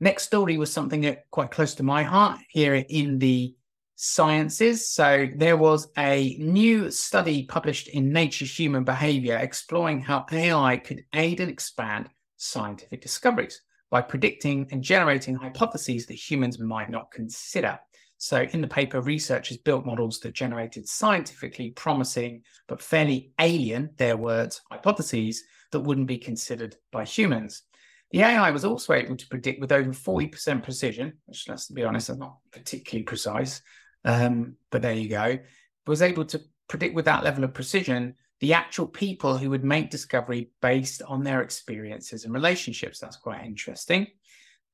Next 0.00 0.24
story 0.24 0.58
was 0.58 0.72
something 0.72 1.00
that 1.02 1.30
quite 1.30 1.50
close 1.50 1.74
to 1.76 1.82
my 1.82 2.02
heart 2.02 2.38
here 2.50 2.74
in 2.74 3.18
the 3.18 3.54
sciences 4.00 4.88
so 4.88 5.26
there 5.36 5.56
was 5.56 5.88
a 5.98 6.36
new 6.38 6.88
study 6.88 7.44
published 7.46 7.88
in 7.88 8.12
nature 8.12 8.44
human 8.44 8.84
behavior 8.84 9.36
exploring 9.36 10.00
how 10.00 10.24
ai 10.30 10.76
could 10.76 11.02
aid 11.14 11.40
and 11.40 11.50
expand 11.50 12.08
scientific 12.36 13.02
discoveries 13.02 13.60
by 13.90 14.00
predicting 14.00 14.66
and 14.70 14.82
generating 14.82 15.34
hypotheses 15.34 16.06
that 16.06 16.14
humans 16.14 16.58
might 16.58 16.90
not 16.90 17.10
consider. 17.10 17.78
So, 18.18 18.42
in 18.52 18.60
the 18.60 18.68
paper, 18.68 19.00
researchers 19.00 19.58
built 19.58 19.86
models 19.86 20.18
that 20.20 20.34
generated 20.34 20.88
scientifically 20.88 21.70
promising 21.70 22.42
but 22.66 22.82
fairly 22.82 23.30
alien, 23.38 23.90
their 23.96 24.16
words, 24.16 24.60
hypotheses 24.70 25.44
that 25.70 25.80
wouldn't 25.80 26.08
be 26.08 26.18
considered 26.18 26.76
by 26.90 27.04
humans. 27.04 27.62
The 28.10 28.22
AI 28.22 28.50
was 28.50 28.64
also 28.64 28.94
able 28.94 29.16
to 29.16 29.28
predict 29.28 29.60
with 29.60 29.70
over 29.70 29.90
40% 29.90 30.62
precision, 30.62 31.12
which, 31.26 31.48
let's 31.48 31.68
be 31.68 31.84
honest, 31.84 32.10
is 32.10 32.16
not 32.16 32.38
particularly 32.50 33.04
precise, 33.04 33.62
um, 34.08 34.56
but 34.70 34.82
there 34.82 34.94
you 34.94 35.08
go, 35.08 35.38
was 35.86 36.02
able 36.02 36.24
to 36.24 36.40
predict 36.66 36.94
with 36.94 37.04
that 37.04 37.22
level 37.22 37.44
of 37.44 37.54
precision 37.54 38.14
the 38.40 38.54
actual 38.54 38.86
people 38.86 39.36
who 39.36 39.50
would 39.50 39.64
make 39.64 39.90
discovery 39.90 40.50
based 40.62 41.02
on 41.02 41.24
their 41.24 41.42
experiences 41.42 42.24
and 42.24 42.32
relationships. 42.32 42.98
That's 42.98 43.16
quite 43.16 43.44
interesting. 43.44 44.06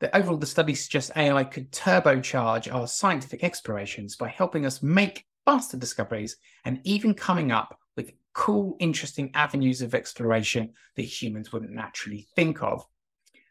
The 0.01 0.15
overall, 0.17 0.37
the 0.37 0.47
study 0.47 0.75
suggests 0.75 1.11
AI 1.17 1.45
could 1.45 1.73
turbocharge 1.73 2.73
our 2.73 2.87
scientific 2.87 3.43
explorations 3.43 4.17
by 4.17 4.29
helping 4.29 4.67
us 4.67 4.83
make 4.83 5.25
faster 5.45 5.77
discoveries 5.77 6.37
and 6.65 6.81
even 6.85 7.15
coming 7.15 7.51
up 7.51 7.79
with 7.97 8.13
cool, 8.35 8.77
interesting 8.79 9.31
avenues 9.35 9.83
of 9.83 9.95
exploration 9.95 10.75
that 10.95 11.03
humans 11.03 11.53
wouldn't 11.53 11.73
naturally 11.73 12.29
think 12.37 12.63
of. 12.63 12.87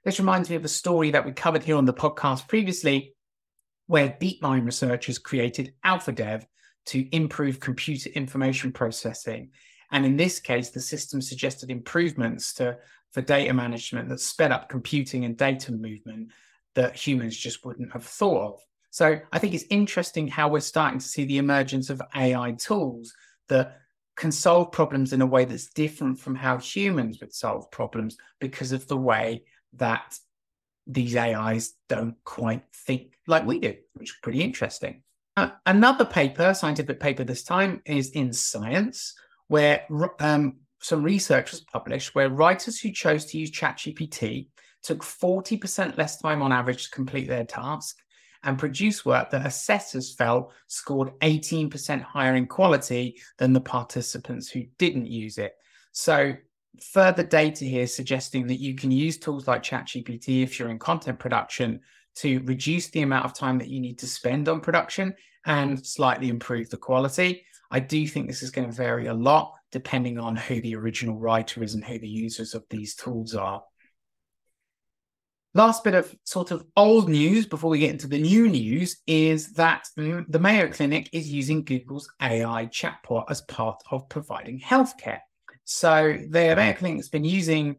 This 0.06 0.20
reminds 0.20 0.50
me 0.50 0.56
of 0.56 0.66
a 0.66 0.70
story 0.70 1.12
that 1.12 1.26
we 1.26 1.32
covered 1.32 1.64
here 1.64 1.78
on 1.78 1.86
the 1.86 1.94
podcast 1.94 2.48
previously, 2.48 3.13
where 3.88 4.18
DeepMind 4.22 4.66
researchers 4.66 5.20
created 5.20 5.74
AlphaDev 5.86 6.46
to 6.88 7.16
improve 7.16 7.60
computer 7.60 8.10
information 8.12 8.72
processing 8.72 9.52
and 9.94 10.08
in 10.08 10.18
this 10.18 10.40
case, 10.40 10.72
the 10.72 10.82
system 10.82 11.22
suggested 11.22 11.70
improvements 11.70 12.54
to 12.56 12.78
for 13.12 13.22
data 13.22 13.54
management 13.54 14.10
that 14.10 14.20
sped 14.20 14.52
up 14.52 14.68
computing 14.68 15.24
and 15.24 15.38
data 15.38 15.72
movement 15.72 16.32
that 16.74 16.96
humans 16.96 17.38
just 17.38 17.64
wouldn't 17.64 17.94
have 17.94 18.04
thought 18.04 18.54
of. 18.54 18.60
So 18.90 19.20
I 19.32 19.38
think 19.38 19.54
it's 19.54 19.66
interesting 19.70 20.28
how 20.28 20.48
we're 20.48 20.62
starting 20.62 20.98
to 20.98 21.06
see 21.06 21.26
the 21.26 21.38
emergence 21.38 21.92
of 21.92 22.02
AI 22.16 22.54
tools 22.54 23.14
that 23.50 23.82
can 24.16 24.32
solve 24.32 24.72
problems 24.72 25.14
in 25.14 25.22
a 25.22 25.28
way 25.28 25.46
that's 25.46 25.70
different 25.70 26.20
from 26.20 26.34
how 26.34 26.58
humans 26.58 27.20
would 27.22 27.34
solve 27.34 27.70
problems 27.70 28.18
because 28.40 28.72
of 28.72 28.88
the 28.88 28.98
way 28.98 29.44
that 29.74 30.18
these 30.88 31.16
AIs 31.16 31.74
don't 31.90 32.16
quite 32.24 32.64
think 32.74 33.14
like 33.28 33.46
we 33.46 33.60
do, 33.60 33.76
which 33.94 34.10
is 34.10 34.18
pretty 34.22 34.42
interesting. 34.42 35.02
Uh, 35.36 35.50
another 35.66 36.06
paper, 36.06 36.54
scientific 36.54 37.00
paper 37.00 37.24
this 37.24 37.44
time, 37.44 37.82
is 37.86 38.12
in 38.12 38.32
Science, 38.34 39.16
where 39.48 39.86
um, 40.20 40.58
some 40.82 41.02
research 41.02 41.52
was 41.52 41.62
published 41.62 42.14
where 42.14 42.30
writers 42.30 42.80
who 42.80 42.92
chose 42.92 43.26
to 43.26 43.38
use 43.38 43.52
ChatGPT 43.52 44.48
took 44.84 45.02
40% 45.02 45.98
less 45.98 46.20
time 46.20 46.42
on 46.42 46.52
average 46.52 46.86
to 46.86 46.92
complete 46.92 47.28
their 47.28 47.46
task 47.46 47.98
and 48.44 48.60
produce 48.60 49.06
work 49.06 49.30
that 49.32 49.46
assessors 49.46 50.14
felt 50.14 50.52
scored 50.68 51.18
18% 51.22 52.02
higher 52.02 52.36
in 52.36 52.46
quality 52.46 53.18
than 53.38 53.54
the 53.54 53.62
participants 53.62 54.50
who 54.50 54.64
didn't 54.78 55.08
use 55.08 55.38
it. 55.38 55.54
So, 55.94 56.34
further 56.82 57.24
data 57.24 57.66
here 57.66 57.88
suggesting 57.88 58.48
that 58.48 58.60
you 58.60 58.76
can 58.76 58.92
use 58.92 59.18
tools 59.18 59.48
like 59.48 59.64
ChatGPT 59.64 60.44
if 60.44 60.58
you're 60.58 60.70
in 60.70 60.80
content 60.80 61.20
production 61.20 61.80
to 62.16 62.40
reduce 62.42 62.90
the 62.90 63.02
amount 63.02 63.26
of 63.26 63.34
time 63.34 63.58
that 63.60 63.70
you 63.70 63.80
need 63.80 64.00
to 64.00 64.08
spend 64.08 64.48
on 64.48 64.62
production 64.62 65.14
and 65.46 65.86
slightly 65.86 66.30
improve 66.30 66.70
the 66.70 66.78
quality. 66.78 67.44
I 67.72 67.80
do 67.80 68.08
think 68.08 68.28
this 68.28 68.44
is 68.44 68.52
going 68.52 68.70
to 68.70 68.76
vary 68.76 69.08
a 69.08 69.14
lot 69.14 69.54
depending 69.72 70.20
on 70.20 70.36
who 70.36 70.62
the 70.62 70.76
original 70.76 71.18
writer 71.18 71.64
is 71.64 71.74
and 71.74 71.84
who 71.84 71.98
the 71.98 72.08
users 72.08 72.54
of 72.54 72.64
these 72.70 72.96
tools 72.96 73.34
are. 73.34 73.64
Last 75.56 75.84
bit 75.84 75.94
of 75.94 76.16
sort 76.24 76.52
of 76.52 76.66
old 76.76 77.10
news 77.10 77.46
before 77.46 77.70
we 77.70 77.80
get 77.80 77.92
into 77.92 78.08
the 78.08 78.22
new 78.22 78.48
news 78.50 78.98
is 79.06 79.54
that 79.54 79.88
the 79.96 80.40
Mayo 80.40 80.68
Clinic 80.68 81.10
is 81.14 81.32
using 81.32 81.64
Google's 81.64 82.10
AI 82.22 82.68
chatbot 82.68 83.26
as 83.30 83.42
part 83.42 83.82
of 83.92 84.10
providing 84.10 84.60
healthcare. 84.60 85.20
So 85.66 86.18
the 86.30 86.56
Mayo 86.56 86.74
Clinic 86.74 86.98
has 86.98 87.10
been 87.10 87.24
using 87.24 87.78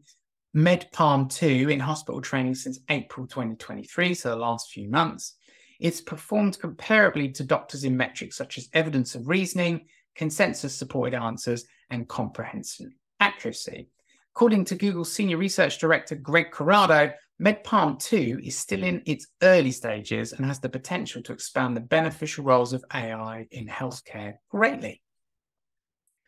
MedPalm 0.56 1.30
2 1.30 1.68
in 1.68 1.80
hospital 1.80 2.20
training 2.20 2.54
since 2.54 2.78
April 2.88 3.26
2023, 3.26 4.14
so 4.14 4.30
the 4.30 4.36
last 4.36 4.70
few 4.70 4.88
months. 4.88 5.34
It's 5.80 6.00
performed 6.00 6.58
comparably 6.58 7.34
to 7.34 7.44
doctors 7.44 7.84
in 7.84 7.96
metrics 7.96 8.36
such 8.36 8.56
as 8.56 8.68
evidence 8.72 9.14
of 9.14 9.28
reasoning, 9.28 9.86
consensus 10.14 10.74
supported 10.74 11.14
answers, 11.14 11.64
and 11.90 12.08
comprehensive 12.08 12.92
accuracy. 13.20 13.88
According 14.34 14.64
to 14.66 14.76
Google's 14.76 15.12
senior 15.12 15.36
research 15.36 15.78
director 15.78 16.14
Greg 16.14 16.50
Corrado, 16.50 17.12
MedPalm 17.42 17.98
2 17.98 18.40
is 18.42 18.56
still 18.56 18.82
in 18.82 19.02
its 19.06 19.26
early 19.42 19.72
stages 19.72 20.32
and 20.32 20.46
has 20.46 20.60
the 20.60 20.68
potential 20.68 21.20
to 21.22 21.32
expand 21.32 21.76
the 21.76 21.80
beneficial 21.80 22.44
roles 22.44 22.72
of 22.72 22.84
AI 22.94 23.46
in 23.50 23.66
healthcare 23.66 24.34
greatly. 24.48 25.02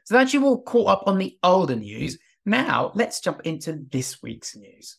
So 0.06 0.14
that 0.14 0.32
you've 0.32 0.44
all 0.44 0.62
caught 0.62 0.88
up 0.88 1.02
on 1.06 1.18
the 1.18 1.36
older 1.42 1.74
news, 1.74 2.16
now 2.44 2.92
let's 2.94 3.20
jump 3.20 3.40
into 3.42 3.84
this 3.90 4.22
week's 4.22 4.54
news. 4.54 4.98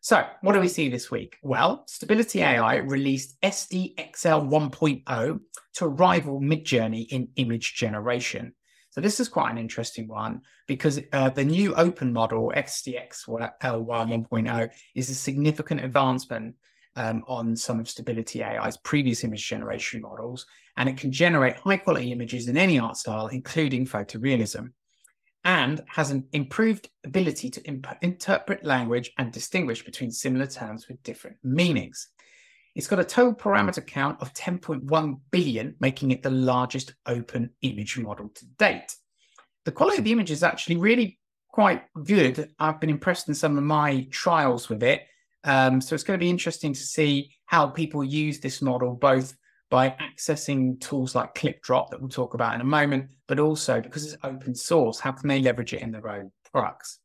So, 0.00 0.24
what 0.40 0.52
do 0.52 0.60
we 0.60 0.68
see 0.68 0.88
this 0.88 1.10
week? 1.10 1.36
Well, 1.42 1.82
Stability 1.88 2.42
AI 2.42 2.76
released 2.76 3.40
SDXL 3.42 4.48
1.0 4.48 5.40
to 5.74 5.88
rival 5.88 6.40
Midjourney 6.40 7.08
in 7.08 7.28
image 7.34 7.74
generation. 7.74 8.54
So, 8.90 9.00
this 9.00 9.18
is 9.18 9.28
quite 9.28 9.50
an 9.50 9.58
interesting 9.58 10.06
one 10.06 10.42
because 10.68 11.00
uh, 11.12 11.30
the 11.30 11.44
new 11.44 11.74
open 11.74 12.12
model 12.12 12.52
SDXL 12.56 13.50
1.0 13.60 14.70
is 14.94 15.10
a 15.10 15.14
significant 15.16 15.80
advancement 15.84 16.54
um, 16.96 17.22
on 17.28 17.54
some 17.56 17.78
of 17.78 17.88
Stability 17.88 18.42
AI's 18.42 18.76
previous 18.78 19.24
image 19.24 19.46
generation 19.46 20.00
models, 20.00 20.46
and 20.76 20.88
it 20.88 20.96
can 20.96 21.12
generate 21.12 21.56
high 21.56 21.76
quality 21.76 22.12
images 22.12 22.48
in 22.48 22.56
any 22.56 22.78
art 22.78 22.96
style, 22.96 23.28
including 23.28 23.86
photorealism 23.86 24.70
and 25.46 25.80
has 25.86 26.10
an 26.10 26.26
improved 26.32 26.90
ability 27.04 27.48
to 27.48 27.62
imp- 27.62 27.86
interpret 28.02 28.64
language 28.64 29.12
and 29.16 29.30
distinguish 29.30 29.84
between 29.84 30.10
similar 30.10 30.44
terms 30.44 30.88
with 30.88 31.00
different 31.04 31.36
meanings. 31.44 32.08
It's 32.74 32.88
got 32.88 32.98
a 32.98 33.04
total 33.04 33.32
parameter 33.32 33.86
count 33.86 34.20
of 34.20 34.34
10.1 34.34 35.20
billion, 35.30 35.76
making 35.78 36.10
it 36.10 36.24
the 36.24 36.30
largest 36.30 36.94
open 37.06 37.50
image 37.62 37.96
model 37.96 38.28
to 38.34 38.44
date. 38.58 38.96
The 39.64 39.70
quality 39.70 39.98
of 39.98 40.04
the 40.04 40.10
image 40.10 40.32
is 40.32 40.42
actually 40.42 40.78
really 40.78 41.20
quite 41.48 41.84
good. 42.04 42.50
I've 42.58 42.80
been 42.80 42.90
impressed 42.90 43.28
in 43.28 43.34
some 43.34 43.56
of 43.56 43.62
my 43.62 44.08
trials 44.10 44.68
with 44.68 44.82
it. 44.82 45.02
Um, 45.46 45.80
so 45.80 45.94
it's 45.94 46.04
going 46.04 46.18
to 46.18 46.24
be 46.24 46.28
interesting 46.28 46.72
to 46.74 46.80
see 46.80 47.30
how 47.46 47.68
people 47.68 48.04
use 48.04 48.40
this 48.40 48.60
model, 48.60 48.94
both 48.94 49.34
by 49.70 49.96
accessing 50.00 50.80
tools 50.80 51.14
like 51.14 51.34
ClipDrop 51.34 51.90
that 51.90 52.00
we'll 52.00 52.08
talk 52.08 52.34
about 52.34 52.54
in 52.54 52.60
a 52.60 52.64
moment, 52.64 53.10
but 53.26 53.38
also 53.38 53.80
because 53.80 54.04
it's 54.04 54.22
open 54.24 54.54
source, 54.54 55.00
how 55.00 55.12
can 55.12 55.28
they 55.28 55.40
leverage 55.40 55.72
it 55.72 55.82
in 55.82 55.92
their 55.92 56.08
own 56.08 56.30
products? 56.52 56.98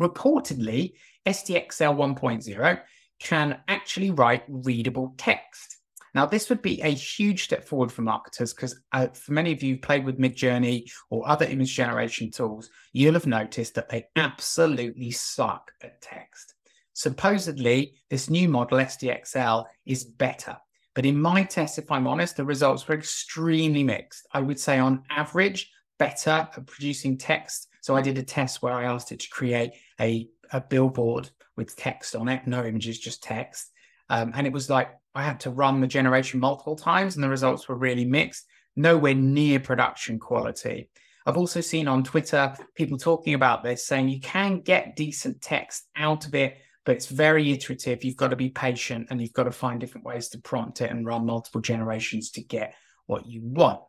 Reportedly, 0.00 0.92
SDXL 1.26 1.96
1.0 2.18 2.80
can 3.20 3.58
actually 3.68 4.10
write 4.10 4.44
readable 4.48 5.14
text. 5.16 5.76
Now, 6.14 6.26
this 6.26 6.48
would 6.48 6.62
be 6.62 6.80
a 6.80 6.88
huge 6.88 7.44
step 7.44 7.64
forward 7.64 7.92
for 7.92 8.02
marketers 8.02 8.54
because 8.54 8.80
uh, 8.92 9.08
for 9.08 9.32
many 9.32 9.52
of 9.52 9.62
you 9.62 9.74
who've 9.74 9.82
played 9.82 10.04
with 10.04 10.18
Midjourney 10.18 10.90
or 11.10 11.28
other 11.28 11.44
image 11.44 11.74
generation 11.74 12.30
tools, 12.30 12.70
you'll 12.92 13.14
have 13.14 13.26
noticed 13.26 13.74
that 13.74 13.88
they 13.88 14.06
absolutely 14.16 15.10
suck 15.10 15.70
at 15.82 16.00
text. 16.00 16.55
Supposedly, 16.96 17.92
this 18.08 18.30
new 18.30 18.48
model, 18.48 18.78
SDXL, 18.78 19.66
is 19.84 20.02
better 20.02 20.56
But 20.94 21.04
in 21.04 21.20
my 21.20 21.44
test, 21.44 21.78
if 21.78 21.90
I'm 21.90 22.06
honest, 22.06 22.38
the 22.38 22.44
results 22.46 22.88
were 22.88 22.94
extremely 22.94 23.84
mixed. 23.84 24.26
I 24.32 24.40
would 24.40 24.58
say 24.58 24.78
on 24.78 25.02
average, 25.10 25.70
better 25.98 26.30
at 26.30 26.66
producing 26.66 27.18
text. 27.18 27.68
So 27.82 27.94
I 27.94 28.00
did 28.00 28.16
a 28.16 28.22
test 28.22 28.62
where 28.62 28.72
I 28.72 28.84
asked 28.84 29.12
it 29.12 29.20
to 29.20 29.28
create 29.28 29.72
a, 30.00 30.26
a 30.54 30.62
billboard 30.62 31.28
with 31.54 31.76
text 31.76 32.16
on 32.16 32.30
it, 32.30 32.46
no 32.46 32.64
images, 32.64 32.98
just 32.98 33.22
text. 33.22 33.72
Um, 34.08 34.32
and 34.34 34.46
it 34.46 34.52
was 34.54 34.70
like 34.70 34.88
I 35.14 35.22
had 35.22 35.40
to 35.40 35.50
run 35.50 35.82
the 35.82 35.86
generation 35.86 36.40
multiple 36.40 36.76
times, 36.76 37.14
and 37.14 37.22
the 37.22 37.28
results 37.28 37.68
were 37.68 37.76
really 37.76 38.06
mixed, 38.06 38.46
nowhere 38.74 39.14
near 39.14 39.60
production 39.60 40.18
quality. 40.18 40.88
I've 41.26 41.36
also 41.36 41.60
seen 41.60 41.88
on 41.88 42.04
Twitter 42.04 42.56
people 42.74 42.96
talking 42.96 43.34
about 43.34 43.62
this, 43.62 43.84
saying 43.84 44.08
you 44.08 44.20
can 44.20 44.60
get 44.60 44.96
decent 44.96 45.42
text 45.42 45.88
out 45.94 46.26
of 46.26 46.34
it 46.34 46.56
but 46.86 46.94
it's 46.94 47.08
very 47.08 47.50
iterative. 47.52 48.04
You've 48.04 48.16
got 48.16 48.28
to 48.28 48.36
be 48.36 48.48
patient 48.48 49.08
and 49.10 49.20
you've 49.20 49.32
got 49.32 49.44
to 49.44 49.50
find 49.50 49.80
different 49.80 50.06
ways 50.06 50.28
to 50.28 50.38
prompt 50.38 50.80
it 50.80 50.90
and 50.90 51.04
run 51.04 51.26
multiple 51.26 51.60
generations 51.60 52.30
to 52.30 52.40
get 52.40 52.74
what 53.06 53.26
you 53.26 53.40
want. 53.42 53.80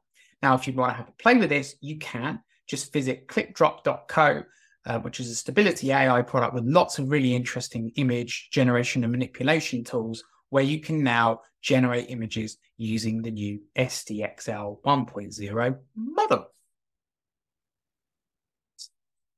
Now, 0.41 0.55
if 0.55 0.67
you 0.67 0.73
want 0.73 0.93
to 0.93 0.97
have 0.97 1.07
a 1.07 1.11
play 1.11 1.35
with 1.35 1.49
this, 1.49 1.75
you 1.79 1.99
can 1.99 2.41
just 2.67 2.91
visit 2.91 3.27
clipdrop.co, 3.27 4.43
uh, 4.87 4.99
which 4.99 5.19
is 5.19 5.29
a 5.29 5.35
stability 5.35 5.91
AI 5.91 6.23
product 6.23 6.55
with 6.55 6.65
lots 6.65 6.97
of 6.97 7.09
really 7.09 7.35
interesting 7.35 7.91
image 7.95 8.49
generation 8.51 9.03
and 9.03 9.11
manipulation 9.11 9.83
tools 9.83 10.23
where 10.49 10.63
you 10.63 10.79
can 10.79 11.03
now 11.03 11.41
generate 11.61 12.09
images 12.09 12.57
using 12.77 13.21
the 13.21 13.31
new 13.31 13.59
SDXL 13.77 14.81
1.0 14.81 15.77
model. 15.95 16.47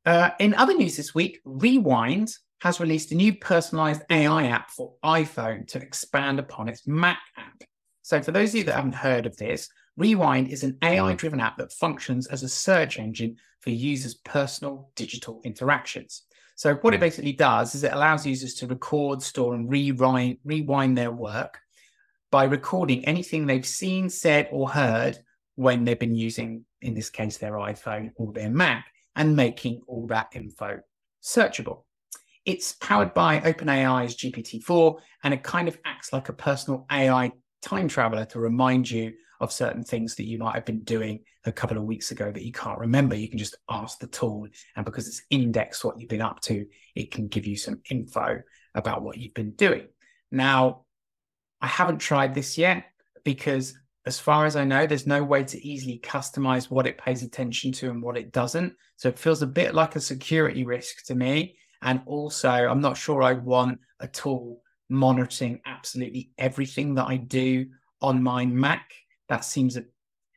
Uh, 0.06 0.30
in 0.39 0.54
other 0.54 0.74
news 0.74 0.96
this 0.96 1.13
week, 1.13 1.42
Rewind 1.44 2.32
has 2.60 2.80
released 2.80 3.12
a 3.12 3.16
new 3.16 3.34
personalized 3.34 4.04
AI 4.10 4.48
app 4.48 4.70
for 4.72 4.94
iPhone 5.04 5.68
to 5.68 5.82
expand 5.82 6.39
upon 6.39 6.68
its 6.68 6.86
Mac 6.88 7.20
app. 7.38 7.63
So, 8.01 8.22
for 8.22 8.32
those 8.32 8.50
of 8.50 8.56
you 8.56 8.63
that 8.66 8.75
haven't 8.75 8.96
heard 8.96 9.25
of 9.25 9.38
this, 9.38 9.70
Rewind 9.98 10.50
is 10.50 10.63
an 10.63 10.78
AI 10.82 11.13
driven 11.13 11.39
app 11.39 11.58
that 11.58 11.74
functions 11.74 12.28
as 12.28 12.44
a 12.44 12.50
search 12.50 13.00
engine 13.00 13.36
for 13.60 13.70
users' 13.70 14.16
personal 14.16 14.92
digital 14.96 15.42
interactions. 15.44 16.24
So, 16.56 16.75
what 16.75 16.94
it 16.94 16.98
hmm. 16.98 17.01
basically 17.01 17.34
does 17.34 17.75
is 17.75 17.84
it 17.84 17.94
allows 17.94 18.25
users 18.25 18.56
to 18.56 18.68
record, 18.68 19.22
store, 19.22 19.56
and 19.56 19.70
rewind, 19.70 20.38
rewind 20.44 20.98
their 20.98 21.12
work 21.12 21.60
by 22.32 22.44
recording 22.44 23.06
anything 23.06 23.46
they've 23.46 23.66
seen, 23.66 24.10
said, 24.10 24.50
or 24.51 24.70
heard 24.70 25.18
when 25.56 25.84
they've 25.84 26.00
been 26.00 26.16
using, 26.16 26.66
in 26.82 26.94
this 26.94 27.10
case, 27.10 27.38
their 27.38 27.54
iPhone 27.54 28.12
or 28.16 28.32
their 28.34 28.50
Mac, 28.50 28.86
and 29.16 29.36
making 29.36 29.82
all 29.88 30.08
that 30.08 30.28
info 30.34 30.80
searchable. 31.24 31.84
It's 32.50 32.74
powered 32.74 33.13
by 33.13 33.41
OpenAI's 33.41 34.15
GPT-4, 34.15 35.00
and 35.24 35.36
it 35.36 35.44
kind 35.44 35.68
of 35.68 35.77
acts 35.86 36.12
like 36.12 36.29
a 36.29 36.34
personal 36.34 36.88
AI 36.91 37.32
time 37.62 37.88
traveler 37.88 38.25
to 38.25 38.39
remind 38.39 38.89
you 38.89 39.13
of 39.39 39.51
certain 39.51 39.84
things 39.84 40.15
that 40.15 40.25
you 40.25 40.39
might 40.39 40.56
have 40.56 40.65
been 40.65 40.84
doing 40.84 41.20
a 41.46 41.51
couple 41.51 41.77
of 41.77 41.84
weeks 41.84 42.10
ago 42.10 42.32
that 42.32 42.44
you 42.44 42.51
can't 42.51 42.79
remember. 42.79 43.13
You 43.13 43.29
can 43.29 43.38
just 43.38 43.56
ask 43.70 44.00
the 44.00 44.08
tool, 44.08 44.48
and 44.75 44.84
because 44.84 45.08
it's 45.08 45.22
indexed 45.29 45.86
what 45.86 46.00
you've 46.00 46.10
been 46.10 46.24
up 46.24 46.41
to, 46.41 46.65
it 46.96 47.12
can 47.12 47.27
give 47.27 47.46
you 47.46 47.56
some 47.56 47.82
info 47.88 48.41
about 48.74 49.03
what 49.03 49.20
you've 49.20 49.36
been 49.36 49.51
doing. 49.51 49.88
Now, 50.32 50.86
I 51.62 51.68
haven't 51.68 52.00
tried 52.00 52.34
this 52.34 52.58
yet 52.58 52.86
because, 53.24 53.75
as 54.08 54.20
far 54.20 54.48
as 54.48 54.56
I 54.56 54.63
know, 54.63 54.88
there's 54.88 55.06
no 55.06 55.24
way 55.24 55.44
to 55.44 55.63
easily 55.63 56.00
customize 56.00 56.72
what 56.72 56.88
it 56.88 56.98
pays 56.98 57.22
attention 57.22 57.74
to 57.74 57.91
and 57.91 58.01
what 58.01 58.18
it 58.18 58.32
doesn't. 58.32 58.74
So 58.96 59.08
it 59.08 59.20
feels 59.20 59.44
a 59.44 59.48
bit 59.48 59.75
like 59.75 59.96
a 59.96 60.01
security 60.01 60.65
risk 60.65 61.06
to 61.06 61.13
me. 61.13 61.58
And 61.81 62.01
also, 62.05 62.50
I'm 62.50 62.81
not 62.81 62.98
sure 62.98 63.21
I 63.21 63.33
want 63.33 63.79
a 64.00 64.07
tool 64.07 64.62
monitoring 64.89 65.62
absolutely 65.65 66.31
everything 66.38 66.95
that 66.95 67.05
I 67.05 67.17
do 67.17 67.67
on 68.01 68.24
my 68.24 68.45
Mac. 68.45 68.91
That 69.29 69.45
seems 69.45 69.77
a 69.77 69.86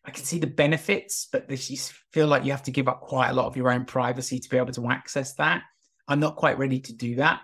I 0.04 0.10
can 0.10 0.24
see 0.24 0.38
the 0.38 0.48
benefits, 0.48 1.28
but 1.30 1.48
this 1.48 1.70
you 1.70 1.76
feel 2.12 2.26
like 2.26 2.44
you 2.44 2.50
have 2.50 2.64
to 2.64 2.72
give 2.72 2.88
up 2.88 3.02
quite 3.02 3.30
a 3.30 3.34
lot 3.34 3.46
of 3.46 3.56
your 3.56 3.70
own 3.70 3.84
privacy 3.84 4.40
to 4.40 4.48
be 4.48 4.56
able 4.56 4.72
to 4.72 4.90
access 4.90 5.34
that. 5.34 5.62
I'm 6.08 6.18
not 6.18 6.36
quite 6.36 6.58
ready 6.58 6.80
to 6.80 6.92
do 6.92 7.16
that. 7.16 7.40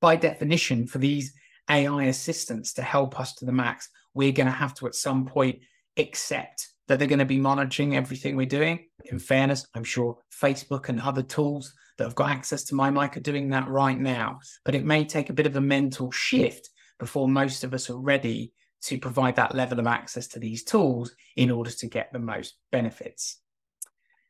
By 0.00 0.16
definition, 0.16 0.86
for 0.86 0.98
these 0.98 1.34
AI 1.68 2.04
assistants 2.04 2.72
to 2.74 2.82
help 2.82 3.20
us 3.20 3.34
to 3.34 3.44
the 3.44 3.52
max, 3.52 3.90
we're 4.14 4.32
going 4.32 4.46
to 4.46 4.52
have 4.52 4.74
to 4.76 4.86
at 4.86 4.94
some 4.94 5.26
point 5.26 5.58
accept 5.98 6.66
that 6.88 6.98
they're 6.98 7.06
going 7.06 7.18
to 7.18 7.26
be 7.26 7.38
monitoring 7.38 7.94
everything 7.94 8.36
we're 8.36 8.46
doing. 8.46 8.86
In 9.04 9.18
fairness, 9.18 9.66
I'm 9.74 9.84
sure 9.84 10.16
Facebook 10.42 10.88
and 10.88 11.00
other 11.00 11.22
tools 11.22 11.74
that 12.00 12.06
have 12.06 12.14
got 12.14 12.30
access 12.30 12.64
to 12.64 12.74
my 12.74 12.88
mic 12.90 13.14
are 13.18 13.20
doing 13.20 13.50
that 13.50 13.68
right 13.68 13.98
now. 13.98 14.40
But 14.64 14.74
it 14.74 14.86
may 14.86 15.04
take 15.04 15.28
a 15.28 15.34
bit 15.34 15.46
of 15.46 15.54
a 15.56 15.60
mental 15.60 16.10
shift 16.10 16.70
before 16.98 17.28
most 17.28 17.62
of 17.62 17.74
us 17.74 17.90
are 17.90 17.98
ready 17.98 18.54
to 18.84 18.98
provide 18.98 19.36
that 19.36 19.54
level 19.54 19.78
of 19.78 19.86
access 19.86 20.26
to 20.28 20.38
these 20.38 20.64
tools 20.64 21.14
in 21.36 21.50
order 21.50 21.70
to 21.70 21.86
get 21.86 22.10
the 22.10 22.18
most 22.18 22.56
benefits. 22.72 23.36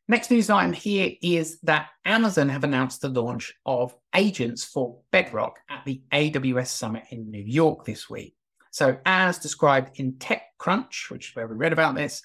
Next 0.08 0.32
news 0.32 0.50
item 0.50 0.72
here 0.72 1.12
is 1.22 1.60
that 1.60 1.90
Amazon 2.04 2.48
have 2.48 2.64
announced 2.64 3.02
the 3.02 3.08
launch 3.08 3.54
of 3.64 3.94
agents 4.16 4.64
for 4.64 4.98
Bedrock 5.12 5.60
at 5.68 5.84
the 5.84 6.02
AWS 6.12 6.66
Summit 6.66 7.04
in 7.10 7.30
New 7.30 7.44
York 7.44 7.84
this 7.84 8.10
week. 8.10 8.34
So, 8.72 8.98
as 9.06 9.38
described 9.38 10.00
in 10.00 10.14
TechCrunch, 10.14 11.08
which 11.10 11.28
is 11.30 11.36
where 11.36 11.46
we 11.46 11.54
read 11.54 11.72
about 11.72 11.94
this, 11.94 12.20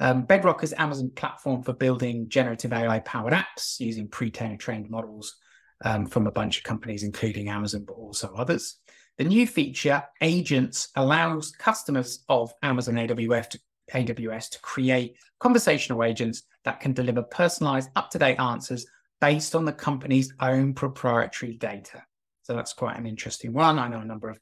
um, 0.00 0.22
Bedrock 0.22 0.64
is 0.64 0.74
Amazon's 0.76 1.12
platform 1.12 1.62
for 1.62 1.74
building 1.74 2.28
generative 2.28 2.72
AI 2.72 3.00
powered 3.00 3.34
apps 3.34 3.78
using 3.78 4.08
pre-trained 4.08 4.90
models 4.90 5.36
um, 5.84 6.06
from 6.06 6.26
a 6.26 6.32
bunch 6.32 6.58
of 6.58 6.64
companies, 6.64 7.02
including 7.02 7.48
Amazon, 7.48 7.84
but 7.86 7.92
also 7.92 8.32
others. 8.34 8.78
The 9.18 9.24
new 9.24 9.46
feature, 9.46 10.02
Agents, 10.22 10.88
allows 10.96 11.50
customers 11.52 12.24
of 12.30 12.52
Amazon 12.62 12.94
AWS 12.94 13.50
to, 13.50 13.60
AWS 13.94 14.50
to 14.50 14.60
create 14.60 15.16
conversational 15.38 16.02
agents 16.02 16.44
that 16.64 16.80
can 16.80 16.94
deliver 16.94 17.22
personalized, 17.22 17.90
up 17.96 18.10
to 18.10 18.18
date 18.18 18.40
answers 18.40 18.86
based 19.20 19.54
on 19.54 19.66
the 19.66 19.72
company's 19.72 20.32
own 20.40 20.72
proprietary 20.72 21.54
data. 21.54 22.02
So 22.42 22.54
that's 22.54 22.72
quite 22.72 22.96
an 22.96 23.06
interesting 23.06 23.52
one. 23.52 23.78
I 23.78 23.88
know 23.88 24.00
a 24.00 24.04
number 24.04 24.30
of 24.30 24.40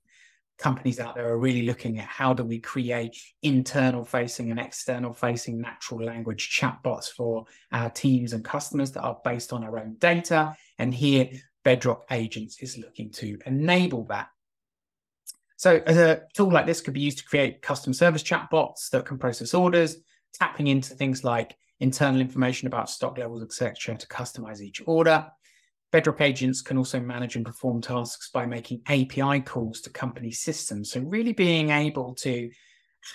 companies 0.58 0.98
out 0.98 1.14
there 1.14 1.28
are 1.28 1.38
really 1.38 1.62
looking 1.62 1.98
at 1.98 2.08
how 2.08 2.34
do 2.34 2.44
we 2.44 2.58
create 2.58 3.16
internal 3.42 4.04
facing 4.04 4.50
and 4.50 4.58
external 4.58 5.12
facing 5.12 5.60
natural 5.60 6.02
language 6.02 6.50
chatbots 6.50 7.08
for 7.08 7.44
our 7.72 7.90
teams 7.90 8.32
and 8.32 8.44
customers 8.44 8.92
that 8.92 9.02
are 9.02 9.18
based 9.24 9.52
on 9.52 9.64
our 9.64 9.78
own 9.78 9.96
data. 9.98 10.56
And 10.78 10.92
here, 10.92 11.30
Bedrock 11.64 12.04
Agents 12.10 12.60
is 12.60 12.76
looking 12.76 13.10
to 13.12 13.38
enable 13.46 14.04
that. 14.04 14.28
So 15.56 15.82
a 15.86 16.20
tool 16.34 16.52
like 16.52 16.66
this 16.66 16.80
could 16.80 16.94
be 16.94 17.00
used 17.00 17.18
to 17.18 17.24
create 17.24 17.62
custom 17.62 17.92
service 17.92 18.22
chatbots 18.22 18.90
that 18.90 19.06
can 19.06 19.18
process 19.18 19.54
orders, 19.54 19.96
tapping 20.32 20.68
into 20.68 20.94
things 20.94 21.24
like 21.24 21.56
internal 21.80 22.20
information 22.20 22.68
about 22.68 22.90
stock 22.90 23.18
levels, 23.18 23.42
etc., 23.42 23.96
to 23.96 24.06
customize 24.06 24.60
each 24.60 24.82
order. 24.86 25.26
Bedrock 25.90 26.20
agents 26.20 26.60
can 26.60 26.76
also 26.76 27.00
manage 27.00 27.36
and 27.36 27.46
perform 27.46 27.80
tasks 27.80 28.30
by 28.30 28.44
making 28.44 28.82
API 28.86 29.40
calls 29.40 29.80
to 29.82 29.90
company 29.90 30.30
systems. 30.30 30.92
So, 30.92 31.00
really 31.00 31.32
being 31.32 31.70
able 31.70 32.14
to 32.16 32.50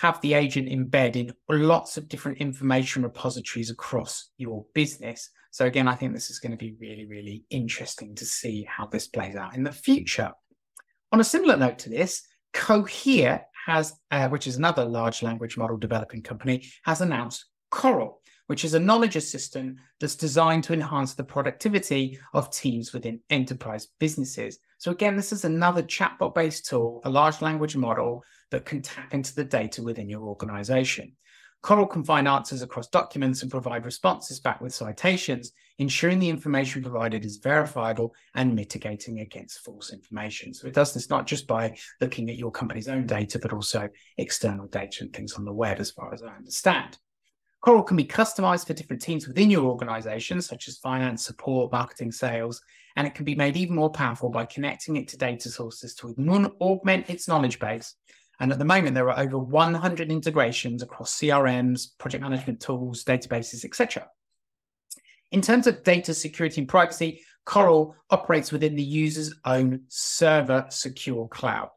have 0.00 0.20
the 0.20 0.34
agent 0.34 0.68
embed 0.68 1.14
in 1.14 1.32
lots 1.48 1.96
of 1.96 2.08
different 2.08 2.38
information 2.38 3.02
repositories 3.02 3.70
across 3.70 4.30
your 4.38 4.64
business. 4.74 5.30
So, 5.52 5.66
again, 5.66 5.86
I 5.86 5.94
think 5.94 6.12
this 6.12 6.30
is 6.30 6.40
going 6.40 6.52
to 6.52 6.58
be 6.58 6.74
really, 6.80 7.06
really 7.06 7.44
interesting 7.50 8.16
to 8.16 8.24
see 8.24 8.66
how 8.68 8.86
this 8.86 9.06
plays 9.06 9.36
out 9.36 9.54
in 9.54 9.62
the 9.62 9.72
future. 9.72 10.32
On 11.12 11.20
a 11.20 11.24
similar 11.24 11.56
note 11.56 11.78
to 11.80 11.90
this, 11.90 12.22
Cohere 12.52 13.46
has, 13.66 13.94
uh, 14.10 14.28
which 14.28 14.48
is 14.48 14.56
another 14.56 14.84
large 14.84 15.22
language 15.22 15.56
model 15.56 15.76
developing 15.76 16.22
company, 16.22 16.66
has 16.84 17.00
announced 17.00 17.44
Coral 17.70 18.20
which 18.46 18.64
is 18.64 18.74
a 18.74 18.80
knowledge 18.80 19.16
assistant 19.16 19.78
that's 20.00 20.16
designed 20.16 20.64
to 20.64 20.72
enhance 20.72 21.14
the 21.14 21.24
productivity 21.24 22.18
of 22.32 22.50
teams 22.50 22.92
within 22.92 23.20
enterprise 23.30 23.88
businesses. 23.98 24.58
So, 24.78 24.90
again, 24.90 25.16
this 25.16 25.32
is 25.32 25.44
another 25.44 25.82
chatbot 25.82 26.34
based 26.34 26.66
tool, 26.66 27.00
a 27.04 27.10
large 27.10 27.40
language 27.40 27.76
model 27.76 28.22
that 28.50 28.64
can 28.64 28.82
tap 28.82 29.14
into 29.14 29.34
the 29.34 29.44
data 29.44 29.82
within 29.82 30.08
your 30.08 30.22
organization. 30.22 31.12
Coral 31.64 31.86
can 31.86 32.04
find 32.04 32.28
answers 32.28 32.60
across 32.60 32.88
documents 32.88 33.40
and 33.40 33.50
provide 33.50 33.86
responses 33.86 34.38
back 34.38 34.60
with 34.60 34.74
citations, 34.74 35.52
ensuring 35.78 36.18
the 36.18 36.28
information 36.28 36.82
provided 36.82 37.24
is 37.24 37.38
verifiable 37.38 38.14
and 38.34 38.54
mitigating 38.54 39.20
against 39.20 39.64
false 39.64 39.90
information. 39.90 40.52
So 40.52 40.66
it 40.66 40.74
does 40.74 40.92
this 40.92 41.08
not 41.08 41.26
just 41.26 41.46
by 41.46 41.74
looking 42.02 42.28
at 42.28 42.36
your 42.36 42.50
company's 42.50 42.86
own 42.86 43.06
data, 43.06 43.38
but 43.38 43.54
also 43.54 43.88
external 44.18 44.66
data 44.66 45.04
and 45.04 45.12
things 45.14 45.32
on 45.32 45.46
the 45.46 45.54
web, 45.54 45.80
as 45.80 45.90
far 45.90 46.12
as 46.12 46.22
I 46.22 46.36
understand. 46.36 46.98
Coral 47.64 47.82
can 47.82 47.96
be 47.96 48.04
customized 48.04 48.66
for 48.66 48.74
different 48.74 49.00
teams 49.00 49.26
within 49.26 49.50
your 49.50 49.64
organization, 49.64 50.42
such 50.42 50.68
as 50.68 50.76
finance, 50.76 51.24
support, 51.24 51.72
marketing, 51.72 52.12
sales, 52.12 52.60
and 52.96 53.06
it 53.06 53.14
can 53.14 53.24
be 53.24 53.34
made 53.34 53.56
even 53.56 53.74
more 53.74 53.88
powerful 53.88 54.28
by 54.28 54.44
connecting 54.44 54.96
it 54.96 55.08
to 55.08 55.16
data 55.16 55.48
sources 55.48 55.94
to 55.94 56.14
augment 56.60 57.08
its 57.08 57.26
knowledge 57.26 57.58
base. 57.58 57.94
And 58.38 58.52
at 58.52 58.58
the 58.58 58.66
moment, 58.66 58.94
there 58.94 59.08
are 59.08 59.18
over 59.18 59.38
100 59.38 60.10
integrations 60.10 60.82
across 60.82 61.18
CRMs, 61.18 61.96
project 61.96 62.22
management 62.22 62.60
tools, 62.60 63.02
databases, 63.02 63.64
etc. 63.64 64.08
In 65.32 65.40
terms 65.40 65.66
of 65.66 65.82
data 65.84 66.12
security 66.12 66.60
and 66.60 66.68
privacy, 66.68 67.22
Coral 67.46 67.96
operates 68.10 68.52
within 68.52 68.74
the 68.74 68.82
user's 68.82 69.34
own 69.46 69.84
server 69.88 70.66
secure 70.68 71.28
cloud. 71.28 71.70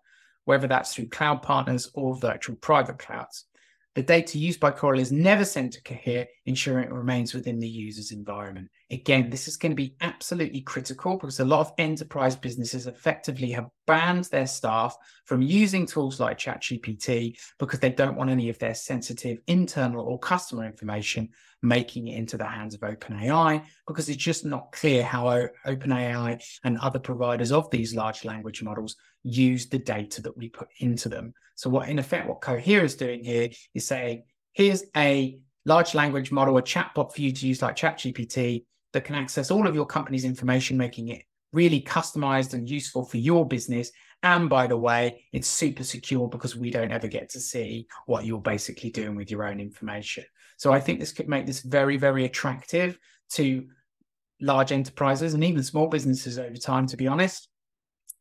whether 0.48 0.68
that's 0.68 0.96
through 0.96 1.08
cloud 1.08 1.42
partners 1.42 1.92
or 1.94 2.16
virtual 2.16 2.56
private 2.56 2.98
clouds. 2.98 3.46
The 3.98 4.04
data 4.04 4.38
used 4.38 4.60
by 4.60 4.70
Coral 4.70 5.00
is 5.00 5.12
never 5.12 5.44
sent 5.44 5.74
to 5.74 5.82
Cohere, 5.82 6.28
ensuring 6.46 6.86
it 6.86 6.94
remains 6.94 7.34
within 7.34 7.60
the 7.60 7.68
user's 7.68 8.12
environment. 8.12 8.70
Again, 8.90 9.30
this 9.30 9.50
is 9.50 9.58
going 9.58 9.74
to 9.74 9.76
be 9.76 9.96
absolutely 10.00 10.62
critical 10.62 11.18
because 11.18 11.42
a 11.42 11.46
lot 11.46 11.60
of 11.60 11.74
enterprise 11.78 12.38
businesses 12.38 12.88
effectively 12.88 13.52
have 13.52 13.68
banned 13.86 14.26
their 14.26 14.48
staff 14.48 14.96
from 15.26 15.42
using 15.42 15.86
tools 15.86 16.22
like 16.22 16.38
ChatGPT 16.38 17.38
because 17.60 17.80
they 17.80 17.90
don't 17.90 18.16
want 18.16 18.30
any 18.30 18.48
of 18.48 18.58
their 18.60 18.74
sensitive 18.74 19.40
internal 19.48 20.06
or 20.06 20.18
customer 20.18 20.66
information 20.66 21.28
making 21.62 22.08
it 22.08 22.18
into 22.18 22.38
the 22.38 22.46
hands 22.46 22.76
of 22.76 22.80
OpenAI 22.80 23.62
because 23.88 24.08
it's 24.08 24.24
just 24.24 24.46
not 24.46 24.72
clear 24.72 25.04
how 25.04 25.26
OpenAI 25.66 26.42
and 26.64 26.78
other 26.78 27.00
providers 27.00 27.52
of 27.52 27.70
these 27.70 27.94
large 27.94 28.24
language 28.24 28.64
models 28.64 28.96
use 29.24 29.68
the 29.68 29.80
data 29.80 30.22
that 30.22 30.38
we 30.38 30.48
put 30.48 30.70
into 30.80 31.10
them. 31.10 31.34
So, 31.56 31.70
what 31.70 31.90
in 31.90 32.00
effect, 32.00 32.28
what 32.28 32.40
Cohere 32.40 32.86
is 32.86 32.96
doing 32.96 33.24
here 33.24 33.50
is 33.74 33.86
saying, 33.86 34.24
here's 34.54 34.84
a 34.96 35.40
large 35.66 35.94
language 35.94 36.32
model, 36.32 36.58
a 36.58 36.62
chatbot 36.62 37.14
for 37.14 37.22
you 37.22 37.34
to 37.34 37.48
use 37.48 37.62
like 37.62 37.76
ChatGPT 37.76 38.64
that 38.94 39.04
can 39.04 39.16
access 39.16 39.52
all 39.52 39.68
of 39.68 39.76
your 39.76 39.86
company's 39.86 40.26
information, 40.26 40.78
making 40.78 41.10
it 41.10 41.24
really 41.54 41.82
customized 41.82 42.54
and 42.54 42.70
useful 42.70 43.06
for 43.06 43.18
your 43.18 43.48
business. 43.48 43.92
And 44.24 44.50
by 44.50 44.68
the 44.68 44.78
way, 44.78 45.26
it's 45.32 45.48
super 45.48 45.84
secure 45.84 46.28
because 46.28 46.56
we 46.56 46.72
don't 46.72 46.92
ever 46.92 47.08
get 47.08 47.30
to 47.30 47.40
see 47.40 47.88
what 48.06 48.26
you're 48.26 48.42
basically 48.42 48.90
doing 48.90 49.16
with 49.16 49.30
your 49.30 49.46
own 49.46 49.60
information. 49.60 50.26
So 50.58 50.74
I 50.74 50.80
think 50.80 51.00
this 51.00 51.12
could 51.12 51.30
make 51.30 51.46
this 51.46 51.62
very, 51.62 51.98
very 51.98 52.26
attractive 52.26 52.98
to 53.34 53.68
large 54.42 54.72
enterprises 54.72 55.34
and 55.34 55.44
even 55.44 55.64
small 55.64 55.88
businesses 55.88 56.40
over 56.40 56.58
time, 56.58 56.88
to 56.88 56.98
be 56.98 57.08
honest. 57.08 57.48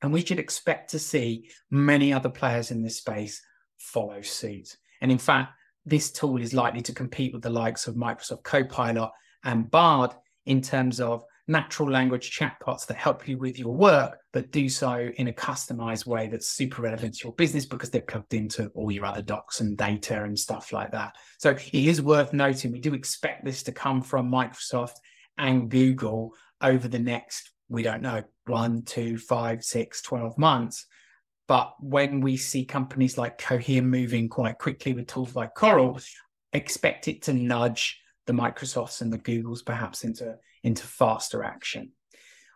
And 0.02 0.12
we 0.12 0.24
should 0.24 0.38
expect 0.38 0.90
to 0.90 0.98
see 0.98 1.50
many 1.70 2.12
other 2.12 2.28
players 2.28 2.70
in 2.70 2.82
this 2.82 2.98
space 2.98 3.42
follow 3.78 4.20
suit. 4.20 4.76
And 5.00 5.10
in 5.10 5.18
fact, 5.18 5.52
this 5.86 6.10
tool 6.10 6.42
is 6.42 6.52
likely 6.52 6.82
to 6.82 6.92
compete 6.92 7.32
with 7.32 7.42
the 7.42 7.50
likes 7.50 7.86
of 7.86 7.94
Microsoft 7.94 8.42
Copilot 8.42 9.10
and 9.44 9.70
Bard 9.70 10.12
in 10.46 10.62
terms 10.62 11.00
of 11.00 11.24
natural 11.48 11.90
language 11.90 12.36
chatbots 12.36 12.86
that 12.86 12.96
help 12.96 13.28
you 13.28 13.38
with 13.38 13.58
your 13.58 13.72
work, 13.72 14.18
but 14.32 14.50
do 14.50 14.68
so 14.68 15.10
in 15.16 15.28
a 15.28 15.32
customized 15.32 16.06
way 16.06 16.26
that's 16.26 16.48
super 16.48 16.82
relevant 16.82 17.14
to 17.14 17.24
your 17.24 17.32
business 17.34 17.64
because 17.64 17.90
they're 17.90 18.02
plugged 18.02 18.34
into 18.34 18.68
all 18.74 18.90
your 18.90 19.04
other 19.04 19.22
docs 19.22 19.60
and 19.60 19.76
data 19.76 20.24
and 20.24 20.38
stuff 20.38 20.72
like 20.72 20.90
that. 20.90 21.14
So 21.38 21.50
it 21.50 21.72
is 21.72 22.02
worth 22.02 22.32
noting 22.32 22.72
we 22.72 22.80
do 22.80 22.94
expect 22.94 23.44
this 23.44 23.62
to 23.64 23.72
come 23.72 24.02
from 24.02 24.30
Microsoft 24.30 24.96
and 25.38 25.70
Google 25.70 26.32
over 26.60 26.88
the 26.88 26.98
next, 26.98 27.50
we 27.68 27.82
don't 27.82 28.02
know, 28.02 28.22
one, 28.46 28.82
two, 28.82 29.16
five, 29.18 29.62
six, 29.62 30.02
12 30.02 30.36
months. 30.38 30.86
But 31.46 31.74
when 31.78 32.20
we 32.20 32.36
see 32.36 32.64
companies 32.64 33.16
like 33.16 33.38
Cohere 33.38 33.82
moving 33.82 34.28
quite 34.28 34.58
quickly 34.58 34.94
with 34.94 35.06
tools 35.06 35.36
like 35.36 35.54
Coral, 35.54 36.00
expect 36.52 37.06
it 37.06 37.22
to 37.22 37.32
nudge 37.32 38.00
the 38.26 38.32
Microsofts 38.32 39.00
and 39.00 39.12
the 39.12 39.18
Googles 39.18 39.64
perhaps 39.64 40.04
into, 40.04 40.36
into 40.62 40.86
faster 40.86 41.42
action. 41.42 41.92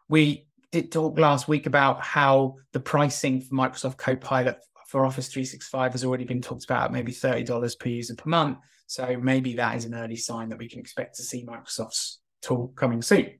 We 0.08 0.46
did 0.72 0.92
talk 0.92 1.18
last 1.18 1.48
week 1.48 1.66
about 1.66 2.02
how 2.02 2.56
the 2.72 2.80
pricing 2.80 3.40
for 3.40 3.54
Microsoft 3.54 3.96
Copilot 3.96 4.58
for 4.86 5.04
Office 5.04 5.28
365 5.28 5.92
has 5.92 6.04
already 6.04 6.24
been 6.24 6.42
talked 6.42 6.64
about, 6.64 6.92
maybe 6.92 7.12
$30 7.12 7.78
per 7.78 7.88
user 7.88 8.14
per 8.14 8.28
month. 8.28 8.58
So 8.86 9.16
maybe 9.20 9.54
that 9.54 9.76
is 9.76 9.84
an 9.84 9.94
early 9.94 10.16
sign 10.16 10.48
that 10.48 10.58
we 10.58 10.68
can 10.68 10.80
expect 10.80 11.16
to 11.16 11.22
see 11.22 11.44
Microsoft's 11.44 12.18
tool 12.42 12.72
coming 12.74 13.02
soon. 13.02 13.39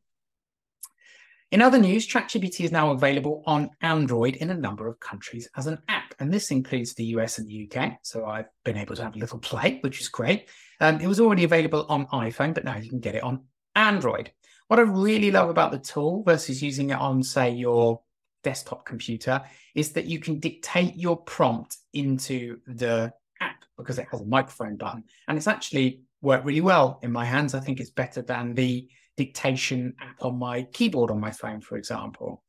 In 1.50 1.62
other 1.62 1.78
news, 1.78 2.06
ChatGPT 2.06 2.64
is 2.64 2.70
now 2.70 2.92
available 2.92 3.42
on 3.44 3.70
Android 3.80 4.36
in 4.36 4.50
a 4.50 4.54
number 4.54 4.86
of 4.86 5.00
countries 5.00 5.48
as 5.56 5.66
an 5.66 5.78
app, 5.88 6.14
and 6.20 6.32
this 6.32 6.52
includes 6.52 6.94
the 6.94 7.06
US 7.16 7.38
and 7.38 7.48
the 7.48 7.68
UK. 7.68 7.98
So 8.02 8.24
I've 8.24 8.46
been 8.64 8.76
able 8.76 8.94
to 8.94 9.02
have 9.02 9.16
a 9.16 9.18
little 9.18 9.40
play, 9.40 9.78
which 9.80 10.00
is 10.00 10.08
great. 10.08 10.48
Um, 10.80 11.00
it 11.00 11.08
was 11.08 11.18
already 11.18 11.42
available 11.42 11.86
on 11.88 12.06
iPhone, 12.06 12.54
but 12.54 12.64
now 12.64 12.76
you 12.76 12.88
can 12.88 13.00
get 13.00 13.16
it 13.16 13.24
on 13.24 13.46
Android. 13.74 14.30
What 14.68 14.78
I 14.78 14.82
really 14.82 15.32
love 15.32 15.50
about 15.50 15.72
the 15.72 15.80
tool 15.80 16.22
versus 16.22 16.62
using 16.62 16.90
it 16.90 17.00
on, 17.00 17.20
say, 17.20 17.50
your 17.50 18.00
desktop 18.44 18.86
computer 18.86 19.42
is 19.74 19.90
that 19.94 20.06
you 20.06 20.20
can 20.20 20.38
dictate 20.38 20.94
your 20.94 21.16
prompt 21.16 21.78
into 21.94 22.60
the 22.68 23.12
app 23.40 23.64
because 23.76 23.98
it 23.98 24.06
has 24.12 24.20
a 24.20 24.26
microphone 24.26 24.76
button. 24.76 25.02
And 25.26 25.36
it's 25.36 25.48
actually 25.48 26.02
worked 26.22 26.44
really 26.44 26.60
well 26.60 27.00
in 27.02 27.10
my 27.10 27.24
hands. 27.24 27.54
I 27.54 27.60
think 27.60 27.80
it's 27.80 27.90
better 27.90 28.22
than 28.22 28.54
the 28.54 28.88
dictation 29.24 29.94
app 30.00 30.24
on 30.24 30.38
my 30.38 30.62
keyboard 30.72 31.10
on 31.10 31.20
my 31.20 31.30
phone, 31.30 31.60
for 31.60 31.76
example. 31.76 32.42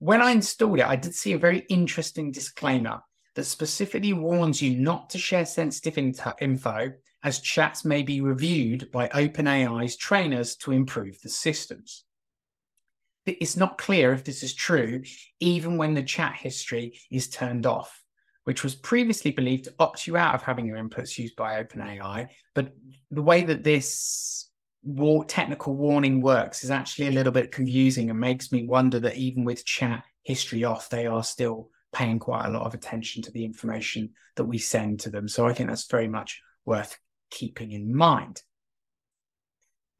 When 0.00 0.20
I 0.20 0.32
installed 0.32 0.80
it, 0.80 0.86
I 0.86 0.96
did 0.96 1.14
see 1.14 1.32
a 1.34 1.38
very 1.38 1.60
interesting 1.68 2.32
disclaimer 2.32 3.00
that 3.36 3.44
specifically 3.44 4.12
warns 4.12 4.60
you 4.60 4.76
not 4.76 5.10
to 5.10 5.18
share 5.18 5.46
sensitive 5.46 5.96
info 5.98 6.92
as 7.22 7.38
chats 7.40 7.84
may 7.84 8.02
be 8.02 8.20
reviewed 8.20 8.90
by 8.90 9.08
OpenAI's 9.08 9.96
trainers 9.96 10.56
to 10.56 10.72
improve 10.72 11.20
the 11.22 11.28
systems. 11.28 12.04
It's 13.24 13.56
not 13.56 13.78
clear 13.78 14.12
if 14.12 14.24
this 14.24 14.42
is 14.42 14.52
true, 14.52 15.02
even 15.40 15.76
when 15.76 15.94
the 15.94 16.02
chat 16.02 16.34
history 16.34 16.98
is 17.10 17.28
turned 17.28 17.66
off, 17.66 18.02
which 18.44 18.62
was 18.62 18.74
previously 18.74 19.30
believed 19.30 19.64
to 19.64 19.74
opt 19.78 20.06
you 20.06 20.16
out 20.16 20.34
of 20.34 20.42
having 20.42 20.66
your 20.66 20.76
inputs 20.76 21.16
used 21.18 21.36
by 21.36 21.62
OpenAI. 21.62 22.28
But 22.54 22.74
the 23.10 23.22
way 23.22 23.44
that 23.44 23.64
this 23.64 24.50
war- 24.84 25.24
technical 25.24 25.74
warning 25.74 26.20
works 26.20 26.64
is 26.64 26.70
actually 26.70 27.08
a 27.08 27.12
little 27.12 27.32
bit 27.32 27.52
confusing 27.52 28.10
and 28.10 28.20
makes 28.20 28.52
me 28.52 28.66
wonder 28.66 29.00
that 29.00 29.16
even 29.16 29.44
with 29.44 29.64
chat 29.64 30.04
history 30.22 30.64
off, 30.64 30.88
they 30.88 31.06
are 31.06 31.24
still 31.24 31.70
paying 31.92 32.18
quite 32.18 32.46
a 32.46 32.50
lot 32.50 32.66
of 32.66 32.74
attention 32.74 33.22
to 33.22 33.30
the 33.30 33.44
information 33.44 34.10
that 34.36 34.44
we 34.44 34.58
send 34.58 35.00
to 35.00 35.10
them. 35.10 35.28
So 35.28 35.46
I 35.46 35.52
think 35.52 35.68
that's 35.68 35.86
very 35.86 36.08
much 36.08 36.42
worth 36.64 36.98
keeping 37.30 37.72
in 37.72 37.94
mind. 37.94 38.42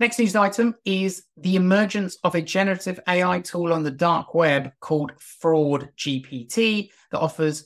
Next 0.00 0.18
news 0.18 0.34
item 0.34 0.74
is 0.84 1.24
the 1.36 1.54
emergence 1.54 2.18
of 2.24 2.34
a 2.34 2.42
generative 2.42 2.98
AI 3.06 3.40
tool 3.40 3.72
on 3.72 3.84
the 3.84 3.92
dark 3.92 4.34
web 4.34 4.72
called 4.80 5.12
Fraud 5.20 5.90
GPT 5.96 6.90
that 7.12 7.20
offers 7.20 7.64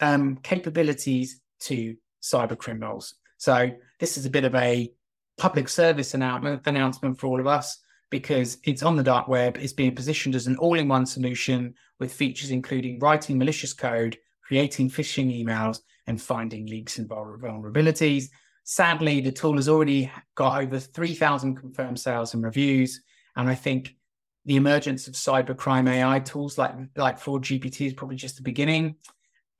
um, 0.00 0.36
capabilities 0.42 1.40
to 1.60 1.94
cyber 2.20 2.58
criminals. 2.58 3.14
So 3.36 3.70
this 4.00 4.18
is 4.18 4.26
a 4.26 4.30
bit 4.30 4.44
of 4.44 4.54
a 4.56 4.92
public 5.40 5.70
service 5.70 6.12
announcement 6.12 7.18
for 7.18 7.26
all 7.26 7.40
of 7.40 7.46
us 7.46 7.78
because 8.10 8.58
it's 8.64 8.82
on 8.82 8.94
the 8.94 9.02
dark 9.02 9.26
web. 9.26 9.56
It's 9.56 9.72
being 9.72 9.94
positioned 9.94 10.34
as 10.34 10.46
an 10.46 10.58
all 10.58 10.78
in 10.78 10.86
one 10.86 11.06
solution 11.06 11.74
with 11.98 12.12
features 12.12 12.50
including 12.50 12.98
writing 12.98 13.38
malicious 13.38 13.72
code, 13.72 14.18
creating 14.42 14.90
phishing 14.90 15.42
emails, 15.42 15.80
and 16.06 16.20
finding 16.20 16.66
leaks 16.66 16.98
and 16.98 17.08
vulnerabilities. 17.08 18.26
Sadly, 18.64 19.22
the 19.22 19.32
tool 19.32 19.56
has 19.56 19.68
already 19.68 20.12
got 20.34 20.60
over 20.62 20.78
3,000 20.78 21.56
confirmed 21.56 21.98
sales 21.98 22.34
and 22.34 22.44
reviews. 22.44 23.00
And 23.34 23.48
I 23.48 23.54
think 23.54 23.94
the 24.44 24.56
emergence 24.56 25.08
of 25.08 25.14
cybercrime 25.14 25.88
AI 25.88 26.20
tools 26.20 26.58
like, 26.58 26.74
like 26.96 27.18
Fraud 27.18 27.44
GPT 27.44 27.86
is 27.86 27.94
probably 27.94 28.16
just 28.16 28.36
the 28.36 28.42
beginning. 28.42 28.96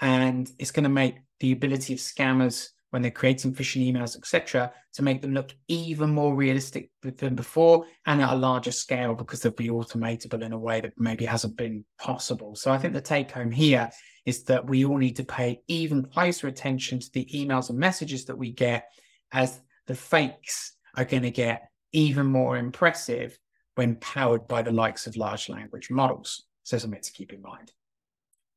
And 0.01 0.51
it's 0.59 0.73
going 0.73 0.85
to 0.85 0.91
make 0.91 1.17
the 1.39 1.53
ability 1.53 1.95
of 1.95 2.01
scammers 2.01 2.69
when 2.91 3.03
they're 3.03 3.11
creating 3.11 3.55
phishing 3.55 3.91
emails, 3.91 4.17
etc., 4.17 4.73
to 4.93 5.03
make 5.03 5.23
them 5.23 5.33
look 5.33 5.55
even 5.69 6.11
more 6.11 6.35
realistic 6.35 6.91
than 7.03 7.35
before 7.35 7.87
and 8.07 8.21
at 8.21 8.33
a 8.33 8.37
larger 8.37 8.73
scale 8.73 9.15
because 9.15 9.41
they'll 9.41 9.53
be 9.53 9.69
automatable 9.69 10.43
in 10.43 10.53
a 10.53 10.59
way 10.59 10.81
that 10.81 10.93
maybe 10.99 11.25
hasn't 11.25 11.57
been 11.57 11.85
possible. 11.99 12.55
So 12.57 12.73
I 12.73 12.79
think 12.79 12.93
the 12.93 13.01
take 13.01 13.31
home 13.31 13.53
here 13.53 13.91
is 14.27 14.45
that 14.45 14.69
we 14.69 14.85
all 14.85 14.99
need 14.99 15.17
to 15.17 15.25
pay 15.25 15.61
even 15.69 16.05
closer 16.05 16.49
attention 16.49 16.99
to 16.99 17.11
the 17.13 17.27
emails 17.33 17.71
and 17.71 17.79
messages 17.79 18.25
that 18.27 18.37
we 18.37 18.53
get 18.53 18.89
as 19.33 19.61
the 19.87 19.95
fakes 19.95 20.75
are 20.97 21.05
going 21.05 21.23
to 21.23 21.31
get 21.31 21.71
even 21.93 22.27
more 22.27 22.57
impressive 22.57 23.39
when 23.77 23.97
powered 23.97 24.47
by 24.47 24.63
the 24.63 24.73
likes 24.73 25.07
of 25.07 25.17
large 25.17 25.49
language 25.49 25.91
models. 25.91 26.45
So 26.65 26.77
something 26.79 27.01
to 27.01 27.13
keep 27.13 27.33
in 27.33 27.41
mind. 27.41 27.73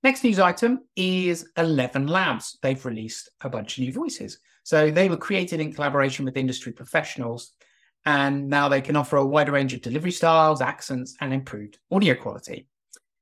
Next 0.04 0.22
news 0.26 0.38
item 0.38 0.82
is 0.98 1.50
11 1.56 2.08
Labs. 2.08 2.58
They've 2.62 2.86
released 2.86 3.30
a 3.40 3.50
bunch 3.50 3.78
of 3.78 3.86
new 3.86 3.94
voices. 3.94 4.38
So 4.64 4.92
they 4.92 5.08
were 5.08 5.16
created 5.16 5.62
in 5.62 5.72
collaboration 5.72 6.26
with 6.26 6.36
industry 6.36 6.74
professionals, 6.74 7.54
and 8.06 8.50
now 8.50 8.68
they 8.68 8.82
can 8.82 8.98
offer 8.98 9.16
a 9.16 9.26
wider 9.26 9.54
range 9.54 9.74
of 9.74 9.82
delivery 9.82 10.12
styles, 10.12 10.60
accents, 10.60 11.16
and 11.22 11.34
improved 11.34 11.80
audio 11.90 12.16
quality. 12.16 12.68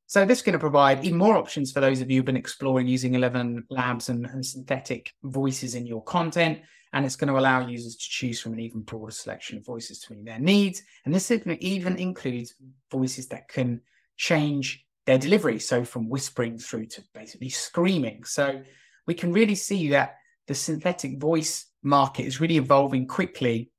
So 0.07 0.25
this 0.25 0.39
is 0.39 0.43
going 0.43 0.53
to 0.53 0.59
provide 0.59 1.05
even 1.05 1.19
more 1.19 1.37
options 1.37 1.71
for 1.71 1.81
those 1.81 2.01
of 2.01 2.09
you 2.09 2.17
who've 2.17 2.25
been 2.25 2.35
exploring 2.35 2.87
using 2.87 3.13
11 3.13 3.65
Labs 3.69 4.09
and, 4.09 4.25
and 4.25 4.43
synthetic 4.43 5.13
voices 5.21 5.75
in 5.75 5.85
your 5.85 6.03
content. 6.03 6.61
And 6.93 7.05
it's 7.05 7.15
going 7.15 7.31
to 7.31 7.39
allow 7.39 7.65
users 7.65 7.95
to 7.95 8.09
choose 8.09 8.41
from 8.41 8.53
an 8.53 8.59
even 8.59 8.81
broader 8.81 9.11
selection 9.11 9.59
of 9.59 9.65
voices 9.65 9.99
to 9.99 10.13
meet 10.13 10.25
their 10.25 10.39
needs. 10.39 10.81
And 11.05 11.13
this 11.13 11.31
even 11.31 11.97
includes 11.97 12.55
voices 12.91 13.27
that 13.27 13.47
can 13.47 13.81
change 14.17 14.83
their 15.05 15.17
delivery. 15.17 15.59
So 15.59 15.83
from 15.83 16.09
whispering 16.09 16.57
through 16.57 16.87
to 16.87 17.03
basically 17.13 17.49
screaming. 17.49 18.23
So 18.23 18.61
we 19.07 19.13
can 19.13 19.33
really 19.33 19.55
see 19.55 19.89
that 19.89 20.15
the 20.47 20.55
synthetic 20.55 21.19
voice 21.19 21.67
market 21.83 22.25
is 22.25 22.39
really 22.39 22.57
evolving 22.57 23.07
quickly 23.07 23.71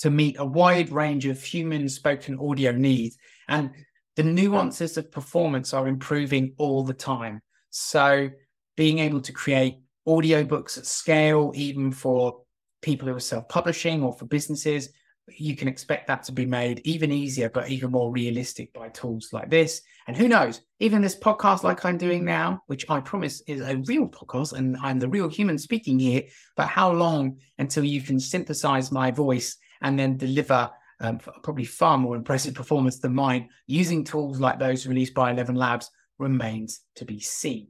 to 0.00 0.10
meet 0.10 0.36
a 0.38 0.44
wide 0.44 0.90
range 0.90 1.26
of 1.26 1.42
human 1.42 1.88
spoken 1.88 2.38
audio 2.38 2.72
needs. 2.72 3.16
And 3.48 3.70
the 4.16 4.22
nuances 4.22 4.96
of 4.96 5.10
performance 5.10 5.74
are 5.74 5.88
improving 5.88 6.54
all 6.56 6.84
the 6.84 6.94
time. 6.94 7.40
So 7.70 8.30
being 8.76 9.00
able 9.00 9.20
to 9.22 9.32
create 9.32 9.78
audiobooks 10.06 10.78
at 10.78 10.86
scale, 10.86 11.52
even 11.54 11.92
for 11.92 12.42
people 12.82 13.08
who 13.08 13.14
are 13.14 13.20
self 13.20 13.48
publishing 13.48 14.02
or 14.02 14.12
for 14.12 14.24
businesses. 14.24 14.90
You 15.36 15.56
can 15.56 15.68
expect 15.68 16.06
that 16.06 16.22
to 16.24 16.32
be 16.32 16.46
made 16.46 16.80
even 16.84 17.12
easier, 17.12 17.50
but 17.50 17.68
even 17.68 17.90
more 17.90 18.10
realistic 18.10 18.72
by 18.72 18.88
tools 18.88 19.30
like 19.32 19.50
this. 19.50 19.82
And 20.06 20.16
who 20.16 20.28
knows, 20.28 20.62
even 20.80 21.02
this 21.02 21.18
podcast, 21.18 21.62
like 21.62 21.84
I'm 21.84 21.98
doing 21.98 22.24
now, 22.24 22.62
which 22.66 22.88
I 22.88 23.00
promise 23.00 23.42
is 23.46 23.60
a 23.60 23.76
real 23.86 24.08
podcast 24.08 24.54
and 24.54 24.76
I'm 24.82 24.98
the 24.98 25.08
real 25.08 25.28
human 25.28 25.58
speaking 25.58 25.98
here, 25.98 26.22
but 26.56 26.68
how 26.68 26.92
long 26.92 27.38
until 27.58 27.84
you 27.84 28.00
can 28.00 28.18
synthesize 28.18 28.90
my 28.90 29.10
voice 29.10 29.56
and 29.82 29.98
then 29.98 30.16
deliver 30.16 30.70
um, 31.00 31.18
probably 31.18 31.64
far 31.64 31.98
more 31.98 32.16
impressive 32.16 32.54
performance 32.54 32.98
than 32.98 33.14
mine 33.14 33.48
using 33.66 34.04
tools 34.04 34.40
like 34.40 34.58
those 34.58 34.86
released 34.86 35.14
by 35.14 35.30
11 35.30 35.54
Labs 35.54 35.90
remains 36.18 36.80
to 36.96 37.04
be 37.04 37.20
seen. 37.20 37.68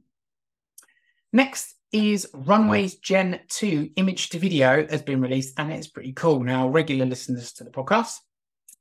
Next 1.31 1.75
is 1.91 2.27
Runway's 2.33 2.95
Gen 2.95 3.39
2 3.49 3.91
image 3.95 4.29
to 4.29 4.39
video 4.39 4.87
has 4.87 5.01
been 5.01 5.21
released 5.21 5.59
and 5.59 5.71
it's 5.71 5.87
pretty 5.87 6.13
cool. 6.13 6.43
Now, 6.43 6.67
regular 6.67 7.05
listeners 7.05 7.53
to 7.53 7.63
the 7.63 7.71
podcast 7.71 8.15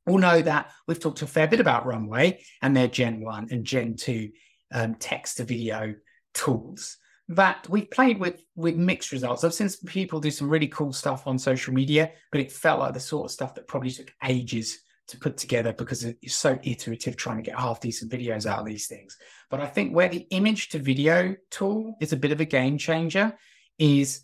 will 0.07 0.19
know 0.19 0.43
that 0.43 0.71
we've 0.87 1.01
talked 1.01 1.23
a 1.23 1.27
fair 1.27 1.47
bit 1.47 1.61
about 1.61 1.87
Runway 1.87 2.43
and 2.63 2.77
their 2.77 2.89
Gen 2.89 3.21
1 3.21 3.49
and 3.51 3.65
Gen 3.65 3.97
2 3.97 4.31
um, 4.73 4.95
text 4.97 5.39
to 5.39 5.45
video 5.45 5.95
tools 6.35 6.99
that 7.29 7.69
we've 7.69 7.91
played 7.91 8.19
with 8.19 8.43
with 8.57 8.77
mixed 8.77 9.13
results. 9.13 9.45
I've 9.45 9.55
seen 9.55 9.69
some 9.69 9.87
people 9.87 10.21
do 10.21 10.31
some 10.31 10.49
really 10.49 10.69
cool 10.69 10.93
stuff 10.93 11.27
on 11.27 11.39
social 11.39 11.75
media, 11.75 12.13
but 12.33 12.41
it 12.41 12.51
felt 12.51 12.81
like 12.81 12.95
the 12.95 13.01
sort 13.01 13.27
of 13.27 13.31
stuff 13.31 13.55
that 13.55 13.69
probably 13.69 13.91
took 13.91 14.11
ages 14.25 14.81
to 15.09 15.19
put 15.19 15.37
together 15.37 15.73
because 15.73 16.05
it's 16.05 16.35
so 16.35 16.59
iterative 16.63 17.17
trying 17.17 17.39
to 17.39 17.43
get 17.43 17.59
half 17.59 17.81
decent 17.81 18.13
videos 18.13 18.47
out 18.47 18.61
of 18.61 18.67
these 18.67 18.87
things. 18.87 19.17
But 19.51 19.61
I 19.61 19.67
think 19.67 19.95
where 19.95 20.09
the 20.09 20.27
image 20.31 20.69
to 20.71 20.79
video 20.79 21.35
tool 21.51 21.97
is 22.01 22.13
a 22.13 22.17
bit 22.17 22.33
of 22.33 22.41
a 22.41 22.45
game 22.45 22.79
changer 22.79 23.37
is 23.79 24.23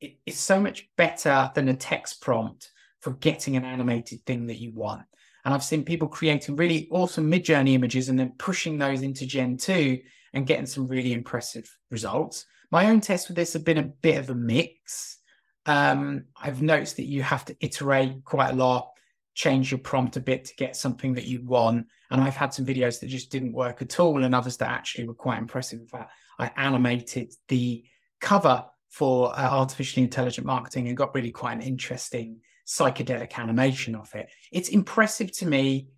it's 0.00 0.38
so 0.38 0.60
much 0.60 0.88
better 0.96 1.50
than 1.54 1.68
a 1.68 1.74
text 1.74 2.20
prompt 2.20 2.70
for 3.00 3.12
getting 3.12 3.56
an 3.56 3.64
animated 3.64 4.24
thing 4.26 4.46
that 4.48 4.60
you 4.60 4.72
want. 4.72 5.02
And 5.44 5.54
I've 5.54 5.64
seen 5.64 5.84
people 5.84 6.08
creating 6.08 6.56
really 6.56 6.88
awesome 6.90 7.30
Midjourney 7.30 7.72
images 7.72 8.08
and 8.08 8.18
then 8.18 8.34
pushing 8.38 8.78
those 8.78 9.02
into 9.02 9.26
Gen 9.26 9.56
2 9.56 9.98
and 10.34 10.46
getting 10.46 10.66
some 10.66 10.86
really 10.86 11.12
impressive 11.12 11.68
results. 11.90 12.44
My 12.70 12.90
own 12.90 13.00
tests 13.00 13.28
with 13.28 13.36
this 13.36 13.52
have 13.54 13.64
been 13.64 13.78
a 13.78 13.82
bit 13.82 14.18
of 14.18 14.30
a 14.30 14.34
mix. 14.34 15.18
Um, 15.64 16.24
I've 16.36 16.62
noticed 16.62 16.96
that 16.96 17.06
you 17.06 17.22
have 17.22 17.44
to 17.46 17.56
iterate 17.60 18.24
quite 18.24 18.50
a 18.50 18.56
lot, 18.56 18.90
change 19.38 19.70
your 19.70 19.78
prompt 19.78 20.16
a 20.16 20.20
bit 20.20 20.44
to 20.44 20.54
get 20.56 20.74
something 20.74 21.14
that 21.14 21.26
you 21.26 21.40
want. 21.44 21.86
And 22.10 22.20
I've 22.20 22.34
had 22.34 22.52
some 22.52 22.66
videos 22.66 22.98
that 22.98 23.06
just 23.06 23.30
didn't 23.30 23.52
work 23.52 23.80
at 23.80 24.00
all, 24.00 24.24
and 24.24 24.34
others 24.34 24.56
that 24.56 24.68
actually 24.68 25.06
were 25.06 25.14
quite 25.14 25.38
impressive. 25.38 25.78
In 25.78 25.86
fact, 25.86 26.10
I 26.40 26.50
animated 26.56 27.32
the 27.46 27.84
cover 28.20 28.64
for 28.90 29.30
uh, 29.38 29.48
artificially 29.48 30.02
intelligent 30.02 30.44
marketing 30.44 30.88
and 30.88 30.96
got 30.96 31.14
really 31.14 31.30
quite 31.30 31.52
an 31.52 31.62
interesting 31.62 32.40
psychedelic 32.66 33.38
animation 33.38 33.94
of 33.94 34.12
it. 34.14 34.28
It's 34.50 34.70
impressive 34.70 35.30
to 35.38 35.46
me 35.46 35.88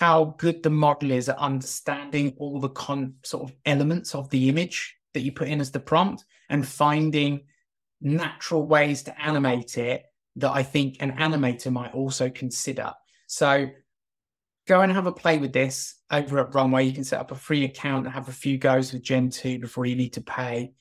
how 0.00 0.34
good 0.36 0.64
the 0.64 0.70
model 0.70 1.12
is 1.12 1.28
at 1.28 1.38
understanding 1.38 2.34
all 2.36 2.58
the 2.58 2.68
con 2.68 3.14
sort 3.22 3.48
of 3.48 3.56
elements 3.64 4.12
of 4.12 4.28
the 4.30 4.48
image 4.48 4.96
that 5.14 5.20
you 5.20 5.30
put 5.30 5.48
in 5.48 5.60
as 5.60 5.70
the 5.70 5.80
prompt 5.80 6.24
and 6.50 6.66
finding 6.66 7.42
natural 8.00 8.66
ways 8.66 9.04
to 9.04 9.22
animate 9.22 9.78
it 9.78 10.02
that 10.36 10.52
I 10.52 10.62
think 10.62 10.96
an 11.00 11.12
animator 11.12 11.72
might 11.72 11.94
also 11.94 12.30
consider. 12.30 12.92
So 13.26 13.68
go 14.66 14.82
and 14.82 14.92
have 14.92 15.06
a 15.06 15.12
play 15.12 15.38
with 15.38 15.52
this 15.52 15.96
over 16.10 16.38
at 16.38 16.54
Runway. 16.54 16.84
You 16.84 16.92
can 16.92 17.04
set 17.04 17.20
up 17.20 17.30
a 17.30 17.36
free 17.36 17.64
account 17.64 18.04
and 18.04 18.14
have 18.14 18.28
a 18.28 18.32
few 18.32 18.58
goes 18.58 18.92
with 18.92 19.02
Gen 19.02 19.30
2 19.30 19.58
before 19.58 19.86
you 19.86 19.96
need 19.96 20.12
to 20.12 20.20
pay. 20.20 20.72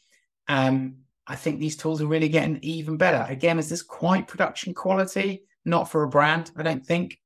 Um, 0.48 0.98
I 1.26 1.36
think 1.36 1.60
these 1.60 1.76
tools 1.76 2.02
are 2.02 2.08
really 2.08 2.30
getting 2.30 2.60
even 2.62 2.98
better. 2.98 3.26
Again, 3.30 3.60
is 3.60 3.70
this 3.70 3.82
quite 3.82 4.28
production 4.28 4.74
quality? 4.74 5.44
Not 5.66 5.90
for 5.90 6.04
a 6.04 6.10
brand, 6.10 6.52
I 6.56 6.64
don't 6.64 6.86
think. 6.86 7.20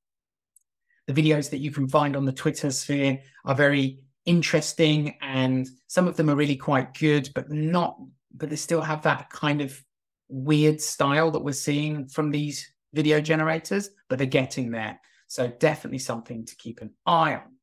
The 1.07 1.13
videos 1.13 1.49
that 1.49 1.59
you 1.59 1.71
can 1.71 1.87
find 1.87 2.15
on 2.15 2.25
the 2.25 2.31
Twitter 2.31 2.71
sphere 2.71 3.19
are 3.45 3.55
very 3.55 3.99
interesting, 4.25 5.15
and 5.21 5.67
some 5.87 6.07
of 6.07 6.15
them 6.15 6.29
are 6.29 6.35
really 6.35 6.55
quite 6.55 6.97
good, 6.97 7.29
but 7.35 7.51
not, 7.51 7.97
but 8.33 8.49
they 8.49 8.55
still 8.55 8.81
have 8.81 9.03
that 9.03 9.29
kind 9.29 9.61
of 9.61 9.83
weird 10.31 10.81
style 10.81 11.31
that 11.31 11.43
we're 11.43 11.53
seeing 11.53 12.07
from 12.07 12.31
these 12.31 12.71
video 12.93 13.21
generators, 13.21 13.89
but 14.09 14.17
they're 14.17 14.27
getting 14.27 14.71
there. 14.71 14.99
So 15.27 15.47
definitely 15.47 15.99
something 15.99 16.45
to 16.45 16.55
keep 16.55 16.81
an 16.81 16.91
eye 17.05 17.35
on. 17.35 17.55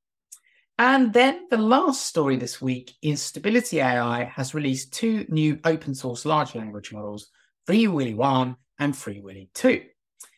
And 0.78 1.12
then 1.12 1.48
the 1.50 1.56
last 1.56 2.06
story 2.06 2.36
this 2.36 2.62
week 2.62 2.92
is 3.02 3.20
Stability 3.20 3.80
AI 3.80 4.24
has 4.24 4.54
released 4.54 4.92
two 4.92 5.26
new 5.28 5.58
open 5.64 5.94
source 5.94 6.24
large 6.24 6.54
language 6.54 6.92
models, 6.92 7.30
Free 7.66 7.88
Willy 7.88 8.14
1 8.14 8.54
and 8.78 8.96
Free 8.96 9.20
Willy 9.20 9.50
2. 9.54 9.82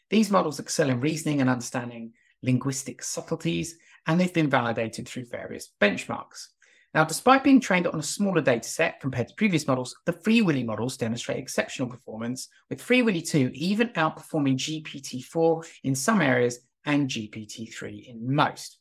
These 0.08 0.30
models 0.30 0.58
excel 0.58 0.88
in 0.88 1.00
reasoning 1.00 1.40
and 1.40 1.50
understanding 1.50 2.12
linguistic 2.42 3.02
subtleties, 3.02 3.76
and 4.06 4.18
they've 4.18 4.32
been 4.32 4.48
validated 4.48 5.06
through 5.06 5.26
various 5.26 5.70
benchmarks. 5.80 6.46
Now, 6.92 7.05
despite 7.05 7.44
being 7.44 7.61
trained 7.61 7.87
on 7.87 8.00
a 8.00 8.03
smaller 8.03 8.40
data 8.40 8.68
set 8.68 9.00
compared 9.00 9.29
to 9.29 9.35
previous 9.35 9.66
models, 9.68 9.94
the 10.07 10.12
Free 10.12 10.42
Willy 10.42 10.64
models 10.64 10.96
demonstrate 10.96 11.38
exceptional 11.38 11.88
performance, 11.88 12.48
with 12.68 12.83
Free 12.83 13.03
Willy 13.03 13.22
2 13.22 13.53
even 13.55 13.88
outperforming 13.90 14.57
GPT-4 14.57 15.66
in 15.85 15.94
some 15.94 16.20
areas 16.20 16.59
and 16.87 17.09
GPT-3 17.09 18.09
in 18.09 18.35
most. 18.35 18.79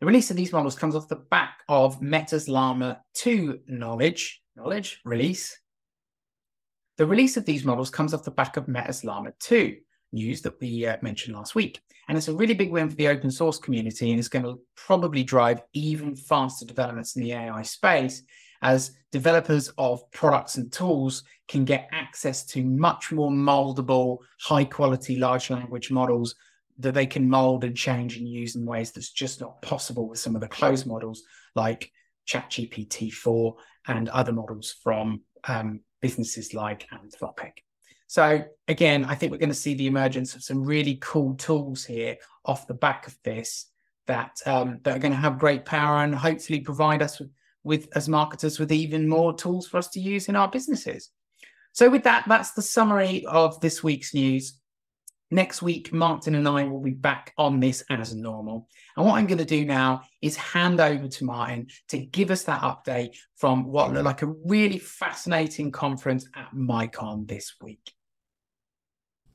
The 0.00 0.06
release 0.06 0.32
of 0.32 0.36
these 0.36 0.52
models 0.52 0.74
comes 0.74 0.96
off 0.96 1.06
the 1.06 1.14
back 1.30 1.60
of 1.68 2.02
Meta's 2.02 2.48
Llama 2.48 3.00
2 3.14 3.60
knowledge, 3.68 4.42
knowledge 4.56 5.00
release. 5.04 5.56
The 6.96 7.06
release 7.06 7.36
of 7.36 7.44
these 7.44 7.64
models 7.64 7.90
comes 7.90 8.12
off 8.12 8.24
the 8.24 8.32
back 8.32 8.56
of 8.56 8.66
Meta's 8.66 9.04
Llama 9.04 9.32
2 9.38 9.76
news 10.12 10.42
that 10.42 10.60
we 10.60 10.86
uh, 10.86 10.96
mentioned 11.02 11.36
last 11.36 11.54
week. 11.54 11.80
And 12.08 12.18
it's 12.18 12.28
a 12.28 12.34
really 12.34 12.54
big 12.54 12.70
win 12.70 12.90
for 12.90 12.96
the 12.96 13.08
open 13.08 13.30
source 13.30 13.58
community 13.58 14.10
and 14.10 14.18
it's 14.18 14.28
going 14.28 14.44
to 14.44 14.60
probably 14.76 15.22
drive 15.22 15.62
even 15.72 16.16
faster 16.16 16.66
developments 16.66 17.16
in 17.16 17.22
the 17.22 17.32
AI 17.32 17.62
space 17.62 18.22
as 18.62 18.92
developers 19.10 19.72
of 19.78 20.08
products 20.12 20.56
and 20.56 20.72
tools 20.72 21.24
can 21.48 21.64
get 21.64 21.88
access 21.92 22.44
to 22.46 22.64
much 22.64 23.12
more 23.12 23.30
moldable, 23.30 24.18
high 24.40 24.64
quality 24.64 25.16
large 25.16 25.50
language 25.50 25.90
models 25.90 26.34
that 26.78 26.94
they 26.94 27.06
can 27.06 27.28
mold 27.28 27.64
and 27.64 27.76
change 27.76 28.16
and 28.16 28.28
use 28.28 28.56
in 28.56 28.64
ways 28.64 28.92
that's 28.92 29.10
just 29.10 29.40
not 29.40 29.60
possible 29.62 30.08
with 30.08 30.18
some 30.18 30.34
of 30.34 30.40
the 30.40 30.48
closed 30.48 30.86
models 30.86 31.22
like 31.54 31.90
ChatGPT 32.28 33.12
4 33.12 33.54
and 33.88 34.08
other 34.08 34.32
models 34.32 34.74
from 34.82 35.22
um, 35.44 35.80
businesses 36.00 36.54
like 36.54 36.86
Anthropic. 36.92 37.58
So 38.12 38.44
again, 38.68 39.06
I 39.06 39.14
think 39.14 39.32
we're 39.32 39.38
going 39.38 39.48
to 39.48 39.54
see 39.54 39.72
the 39.72 39.86
emergence 39.86 40.34
of 40.34 40.42
some 40.42 40.62
really 40.62 40.98
cool 41.00 41.34
tools 41.36 41.82
here 41.82 42.18
off 42.44 42.66
the 42.66 42.74
back 42.74 43.06
of 43.06 43.16
this 43.24 43.70
that 44.06 44.38
um, 44.44 44.80
that 44.82 44.94
are 44.94 44.98
going 44.98 45.14
to 45.14 45.18
have 45.18 45.38
great 45.38 45.64
power 45.64 46.04
and 46.04 46.14
hopefully 46.14 46.60
provide 46.60 47.00
us 47.00 47.18
with, 47.18 47.30
with 47.64 47.88
as 47.96 48.10
marketers 48.10 48.58
with 48.58 48.70
even 48.70 49.08
more 49.08 49.34
tools 49.34 49.66
for 49.66 49.78
us 49.78 49.88
to 49.88 49.98
use 49.98 50.28
in 50.28 50.36
our 50.36 50.46
businesses. 50.46 51.08
So 51.72 51.88
with 51.88 52.04
that, 52.04 52.24
that's 52.28 52.50
the 52.50 52.60
summary 52.60 53.24
of 53.24 53.58
this 53.62 53.82
week's 53.82 54.12
news. 54.12 54.60
Next 55.30 55.62
week, 55.62 55.90
Martin 55.90 56.34
and 56.34 56.46
I 56.46 56.64
will 56.64 56.82
be 56.82 56.90
back 56.90 57.32
on 57.38 57.60
this 57.60 57.82
as 57.88 58.14
normal. 58.14 58.68
And 58.94 59.06
what 59.06 59.14
I'm 59.14 59.26
going 59.26 59.38
to 59.38 59.46
do 59.46 59.64
now 59.64 60.02
is 60.20 60.36
hand 60.36 60.80
over 60.80 61.08
to 61.08 61.24
Martin 61.24 61.68
to 61.88 61.96
give 61.96 62.30
us 62.30 62.42
that 62.42 62.60
update 62.60 63.16
from 63.36 63.64
what 63.64 63.90
looked 63.90 64.04
like 64.04 64.20
a 64.20 64.34
really 64.44 64.78
fascinating 64.78 65.72
conference 65.72 66.28
at 66.36 66.52
MAICON 66.54 67.26
this 67.26 67.54
week. 67.62 67.94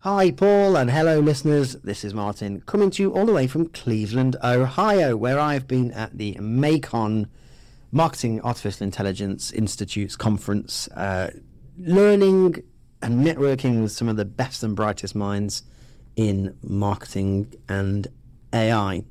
Hi, 0.09 0.31
Paul, 0.31 0.77
and 0.77 0.89
hello, 0.89 1.19
listeners. 1.19 1.73
This 1.83 2.05
is 2.05 2.13
Martin 2.13 2.61
coming 2.61 2.89
to 2.91 3.03
you 3.03 3.13
all 3.13 3.25
the 3.25 3.33
way 3.33 3.45
from 3.45 3.67
Cleveland, 3.67 4.37
Ohio, 4.41 5.17
where 5.17 5.37
I've 5.37 5.67
been 5.67 5.91
at 5.91 6.17
the 6.17 6.35
MAICON 6.35 7.27
Marketing 7.91 8.39
Artificial 8.39 8.85
Intelligence 8.85 9.51
Institute's 9.51 10.15
conference, 10.15 10.87
uh, 10.95 11.31
learning 11.77 12.63
and 13.01 13.25
networking 13.25 13.81
with 13.81 13.91
some 13.91 14.07
of 14.07 14.15
the 14.15 14.23
best 14.23 14.63
and 14.63 14.77
brightest 14.77 15.13
minds 15.13 15.63
in 16.15 16.57
marketing 16.63 17.53
and 17.67 18.07
AI. 18.53 19.03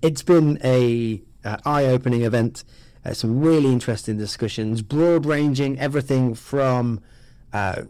It's 0.00 0.22
been 0.22 0.58
a 0.64 1.20
uh, 1.44 1.58
eye-opening 1.66 2.22
event. 2.22 2.64
Uh, 3.04 3.12
some 3.12 3.38
really 3.38 3.70
interesting 3.70 4.16
discussions, 4.16 4.80
broad-ranging, 4.80 5.78
everything 5.78 6.34
from 6.34 7.02
uh, 7.52 7.82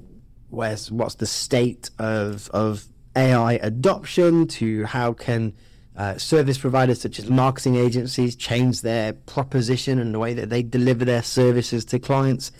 where's 0.50 0.90
what's 0.90 1.16
the 1.16 1.26
state 1.26 1.90
of 1.98 2.48
of 2.50 2.86
AI 3.16 3.54
adoption 3.54 4.46
to 4.46 4.84
how 4.84 5.12
can 5.12 5.52
uh, 5.96 6.16
service 6.16 6.58
providers 6.58 7.00
such 7.00 7.18
as 7.18 7.28
marketing 7.28 7.74
agencies 7.74 8.36
change 8.36 8.82
their 8.82 9.12
proposition 9.12 9.98
and 9.98 10.14
the 10.14 10.18
way 10.18 10.32
that 10.32 10.48
they 10.48 10.62
deliver 10.62 11.04
their 11.04 11.22
services 11.22 11.84
to 11.84 11.98
clients 11.98 12.52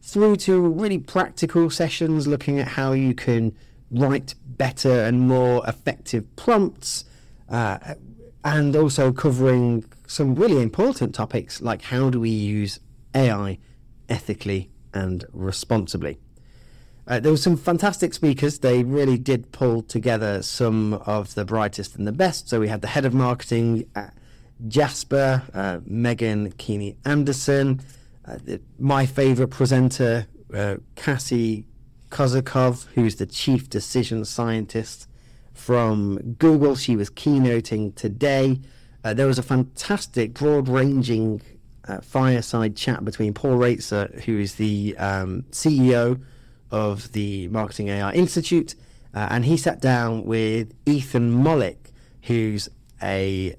through 0.00 0.36
to 0.36 0.60
really 0.60 0.98
practical 0.98 1.68
sessions 1.70 2.26
looking 2.26 2.60
at 2.60 2.68
how 2.68 2.92
you 2.92 3.14
can 3.14 3.52
write 3.90 4.34
better 4.46 5.02
and 5.04 5.20
more 5.26 5.66
effective 5.66 6.24
prompts 6.36 7.04
uh, 7.48 7.78
and 8.44 8.76
also 8.76 9.12
covering 9.12 9.84
some 10.06 10.34
really 10.34 10.62
important 10.62 11.14
topics 11.14 11.60
like 11.60 11.82
how 11.82 12.10
do 12.10 12.20
we 12.20 12.30
use 12.30 12.78
AI 13.14 13.58
ethically 14.08 14.70
and 14.92 15.24
responsibly. 15.32 16.18
Uh, 17.06 17.20
there 17.20 17.30
were 17.30 17.38
some 17.38 17.56
fantastic 17.56 18.14
speakers. 18.14 18.58
They 18.60 18.82
really 18.82 19.18
did 19.18 19.52
pull 19.52 19.82
together 19.82 20.42
some 20.42 20.94
of 20.94 21.34
the 21.34 21.44
brightest 21.44 21.96
and 21.96 22.06
the 22.06 22.12
best. 22.12 22.48
So 22.48 22.60
we 22.60 22.68
had 22.68 22.80
the 22.80 22.88
head 22.88 23.04
of 23.04 23.12
marketing 23.12 23.86
at 23.94 24.14
Jasper, 24.68 25.42
uh, 25.52 25.78
Meghan 25.80 26.54
Keaney 26.54 26.96
Anderson, 27.04 27.82
uh, 28.26 28.38
the, 28.42 28.60
my 28.78 29.04
favorite 29.04 29.48
presenter, 29.48 30.26
uh, 30.54 30.76
Cassie 30.94 31.66
Kozyrkov, 32.10 32.86
who's 32.94 33.16
the 33.16 33.26
chief 33.26 33.68
decision 33.68 34.24
scientist 34.24 35.06
from 35.52 36.36
Google. 36.38 36.74
She 36.74 36.96
was 36.96 37.10
keynoting 37.10 37.94
today. 37.96 38.60
Uh, 39.02 39.12
there 39.12 39.26
was 39.26 39.38
a 39.38 39.42
fantastic, 39.42 40.32
broad 40.32 40.68
ranging 40.68 41.42
uh, 41.86 42.00
fireside 42.00 42.76
chat 42.76 43.04
between 43.04 43.34
Paul 43.34 43.58
Roetzer, 43.58 44.22
who 44.22 44.38
is 44.38 44.54
the 44.54 44.96
um, 44.96 45.44
CEO 45.50 46.22
of 46.70 47.12
the 47.12 47.48
Marketing 47.48 47.88
AI 47.88 48.12
Institute, 48.12 48.74
uh, 49.14 49.28
and 49.30 49.44
he 49.44 49.56
sat 49.56 49.80
down 49.80 50.24
with 50.24 50.72
Ethan 50.86 51.32
Mollick, 51.32 51.92
who's 52.22 52.68
a 53.02 53.54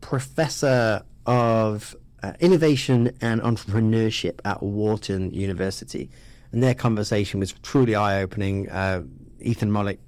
professor 0.00 1.02
of 1.26 1.96
uh, 2.22 2.32
innovation 2.40 3.16
and 3.20 3.40
entrepreneurship 3.40 4.40
at 4.44 4.62
Wharton 4.62 5.32
University. 5.32 6.10
And 6.52 6.62
their 6.62 6.74
conversation 6.74 7.40
was 7.40 7.52
truly 7.62 7.94
eye 7.94 8.22
opening. 8.22 8.68
Uh, 8.68 9.02
Ethan 9.40 9.70
Mollick, 9.70 9.98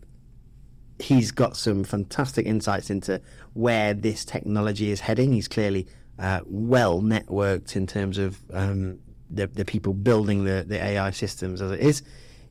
he's 0.99 1.31
got 1.31 1.57
some 1.57 1.85
fantastic 1.85 2.47
insights 2.47 2.91
into 2.91 3.21
where 3.55 3.95
this 3.95 4.25
technology 4.25 4.91
is 4.91 5.01
heading. 5.01 5.33
He's 5.33 5.49
clearly 5.49 5.87
uh, 6.19 6.41
well 6.45 7.01
networked 7.01 7.77
in 7.77 7.87
terms 7.87 8.19
of 8.19 8.39
um, 8.53 8.99
the, 9.31 9.47
the 9.47 9.65
people 9.65 9.95
building 9.95 10.45
the, 10.45 10.65
the 10.67 10.83
AI 10.83 11.11
systems 11.11 11.63
as 11.63 11.71
it 11.71 11.81
is. 11.81 12.03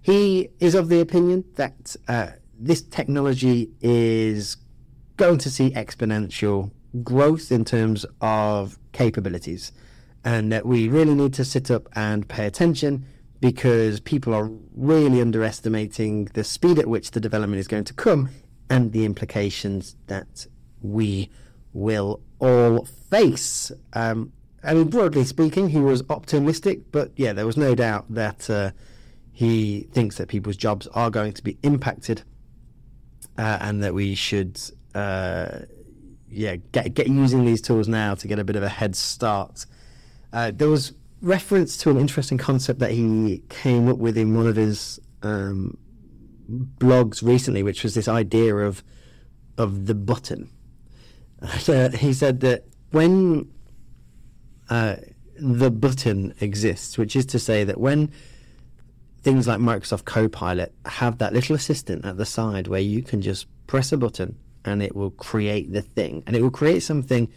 He 0.01 0.49
is 0.59 0.73
of 0.75 0.89
the 0.89 0.99
opinion 0.99 1.45
that 1.55 1.95
uh, 2.07 2.31
this 2.57 2.81
technology 2.81 3.69
is 3.81 4.57
going 5.17 5.37
to 5.39 5.49
see 5.49 5.71
exponential 5.71 6.71
growth 7.03 7.51
in 7.51 7.63
terms 7.63 8.05
of 8.19 8.77
capabilities, 8.91 9.71
and 10.23 10.51
that 10.51 10.65
we 10.65 10.87
really 10.87 11.13
need 11.13 11.33
to 11.35 11.45
sit 11.45 11.69
up 11.69 11.87
and 11.95 12.27
pay 12.27 12.45
attention 12.45 13.05
because 13.39 13.99
people 13.99 14.33
are 14.33 14.49
really 14.75 15.21
underestimating 15.21 16.25
the 16.33 16.43
speed 16.43 16.77
at 16.77 16.87
which 16.87 17.11
the 17.11 17.19
development 17.19 17.59
is 17.59 17.67
going 17.67 17.83
to 17.83 17.93
come 17.93 18.29
and 18.69 18.91
the 18.91 19.03
implications 19.03 19.95
that 20.07 20.47
we 20.81 21.29
will 21.73 22.21
all 22.39 22.85
face. 22.85 23.71
Um, 23.93 24.31
I 24.63 24.73
mean, 24.75 24.89
broadly 24.89 25.25
speaking, 25.25 25.69
he 25.69 25.79
was 25.79 26.03
optimistic, 26.09 26.91
but 26.91 27.11
yeah, 27.15 27.33
there 27.33 27.45
was 27.45 27.57
no 27.57 27.73
doubt 27.73 28.05
that 28.13 28.49
uh, 28.49 28.71
he 29.31 29.87
thinks 29.91 30.17
that 30.17 30.27
people's 30.27 30.57
jobs 30.57 30.87
are 30.87 31.09
going 31.09 31.33
to 31.33 31.43
be 31.43 31.57
impacted, 31.63 32.23
uh, 33.37 33.57
and 33.61 33.83
that 33.83 33.93
we 33.93 34.15
should, 34.15 34.59
uh, 34.93 35.59
yeah, 36.29 36.57
get 36.71 36.93
get 36.93 37.07
using 37.07 37.45
these 37.45 37.61
tools 37.61 37.87
now 37.87 38.15
to 38.15 38.27
get 38.27 38.39
a 38.39 38.43
bit 38.43 38.55
of 38.55 38.63
a 38.63 38.69
head 38.69 38.95
start. 38.95 39.65
Uh, 40.33 40.51
there 40.53 40.69
was 40.69 40.93
reference 41.21 41.77
to 41.77 41.89
an 41.89 41.97
interesting 41.97 42.37
concept 42.37 42.79
that 42.79 42.91
he 42.91 43.43
came 43.49 43.87
up 43.87 43.97
with 43.97 44.17
in 44.17 44.35
one 44.35 44.47
of 44.47 44.55
his 44.55 44.99
um, 45.21 45.77
blogs 46.49 47.23
recently, 47.23 47.63
which 47.63 47.83
was 47.83 47.93
this 47.93 48.07
idea 48.07 48.55
of 48.55 48.83
of 49.57 49.85
the 49.85 49.95
button. 49.95 50.49
he 51.95 52.13
said 52.13 52.39
that 52.41 52.65
when 52.91 53.49
uh, 54.69 54.97
the 55.37 55.71
button 55.71 56.33
exists, 56.39 56.97
which 56.97 57.15
is 57.15 57.25
to 57.25 57.39
say 57.39 57.63
that 57.63 57.79
when 57.79 58.11
things 59.21 59.47
like 59.47 59.60
Microsoft 59.60 60.05
Copilot 60.05 60.73
have 60.86 61.17
that 61.19 61.34
little 61.34 61.55
assistant 61.55 62.05
at 62.05 62.17
the 62.17 62.25
side 62.25 62.67
where 62.67 62.81
you 62.81 63.03
can 63.03 63.21
just 63.21 63.47
press 63.67 63.91
a 63.91 63.97
button 63.97 64.38
and 64.65 64.81
it 64.81 64.95
will 64.95 65.12
create 65.12 65.71
the 65.73 65.81
thing, 65.81 66.23
and 66.27 66.36
it 66.36 66.41
will 66.41 66.51
create 66.51 66.81
something 66.81 67.27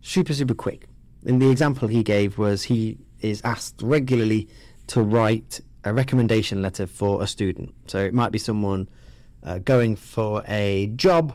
super 0.00 0.32
super 0.32 0.54
quick. 0.54 0.86
And 1.26 1.40
the 1.40 1.50
example 1.50 1.88
he 1.88 2.02
gave 2.02 2.38
was 2.38 2.64
he 2.64 2.98
is 3.20 3.40
asked 3.44 3.80
regularly 3.82 4.48
to 4.88 5.02
write 5.02 5.60
a 5.84 5.92
recommendation 5.92 6.62
letter 6.62 6.86
for 6.86 7.22
a 7.22 7.26
student. 7.26 7.74
So 7.86 7.98
it 7.98 8.14
might 8.14 8.32
be 8.32 8.38
someone 8.38 8.88
uh, 9.42 9.58
going 9.58 9.96
for 9.96 10.42
a 10.48 10.86
job 10.96 11.34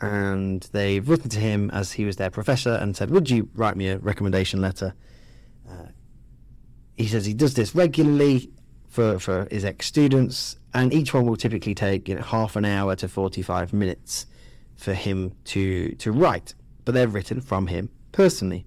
and 0.00 0.68
they've 0.72 1.08
written 1.08 1.30
to 1.30 1.38
him 1.38 1.70
as 1.70 1.92
he 1.92 2.04
was 2.04 2.16
their 2.16 2.30
professor 2.30 2.72
and 2.72 2.96
said, 2.96 3.10
Would 3.10 3.30
you 3.30 3.48
write 3.54 3.76
me 3.76 3.88
a 3.88 3.98
recommendation 3.98 4.60
letter? 4.60 4.94
Uh, 5.68 5.86
he 6.96 7.06
says 7.06 7.24
he 7.24 7.34
does 7.34 7.54
this 7.54 7.74
regularly 7.74 8.50
for, 8.92 9.18
for 9.18 9.48
his 9.50 9.64
ex 9.64 9.86
students, 9.86 10.58
and 10.74 10.92
each 10.92 11.14
one 11.14 11.24
will 11.24 11.36
typically 11.36 11.74
take 11.74 12.08
you 12.10 12.14
know, 12.14 12.20
half 12.20 12.56
an 12.56 12.66
hour 12.66 12.94
to 12.94 13.08
45 13.08 13.72
minutes 13.72 14.26
for 14.76 14.92
him 14.92 15.32
to, 15.44 15.92
to 15.92 16.12
write, 16.12 16.54
but 16.84 16.92
they're 16.92 17.08
written 17.08 17.40
from 17.40 17.68
him 17.68 17.88
personally. 18.12 18.66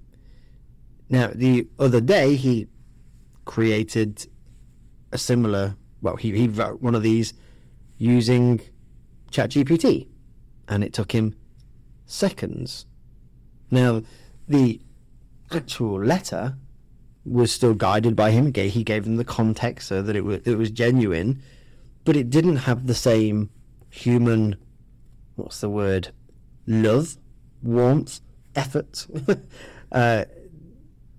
Now, 1.10 1.30
the 1.34 1.68
other 1.78 2.02
day, 2.02 2.36
he 2.36 2.68
created 3.46 4.28
a 5.12 5.20
similar, 5.20 5.76
well, 6.02 6.16
he, 6.16 6.32
he 6.32 6.48
wrote 6.48 6.82
one 6.82 6.96
of 6.96 7.04
these 7.04 7.36
using 8.00 8.62
ChatGPT 9.32 10.08
and 10.68 10.84
it 10.84 10.92
took 10.92 11.12
him 11.12 11.36
seconds. 12.08 12.88
Now, 13.70 14.02
the 14.48 14.82
actual 15.52 16.04
letter 16.04 16.58
was 17.26 17.52
still 17.52 17.74
guided 17.74 18.16
by 18.16 18.32
him. 18.32 18.54
He 18.54 18.84
gave 18.84 19.04
them 19.04 19.18
the 19.18 19.26
context 19.26 19.88
so 19.88 20.02
that 20.02 20.16
it 20.16 20.24
was, 20.24 20.42
it 20.46 20.56
was 20.58 20.70
genuine, 20.70 21.42
but 22.04 22.16
it 22.16 22.30
didn't 22.30 22.58
have 22.58 22.88
the 22.88 22.94
same 22.94 23.50
human, 23.90 24.58
what's 25.36 25.62
the 25.62 25.70
word, 25.70 26.10
love, 26.68 27.18
warmth, 27.64 28.20
effort. 28.56 29.08
uh, 29.92 30.26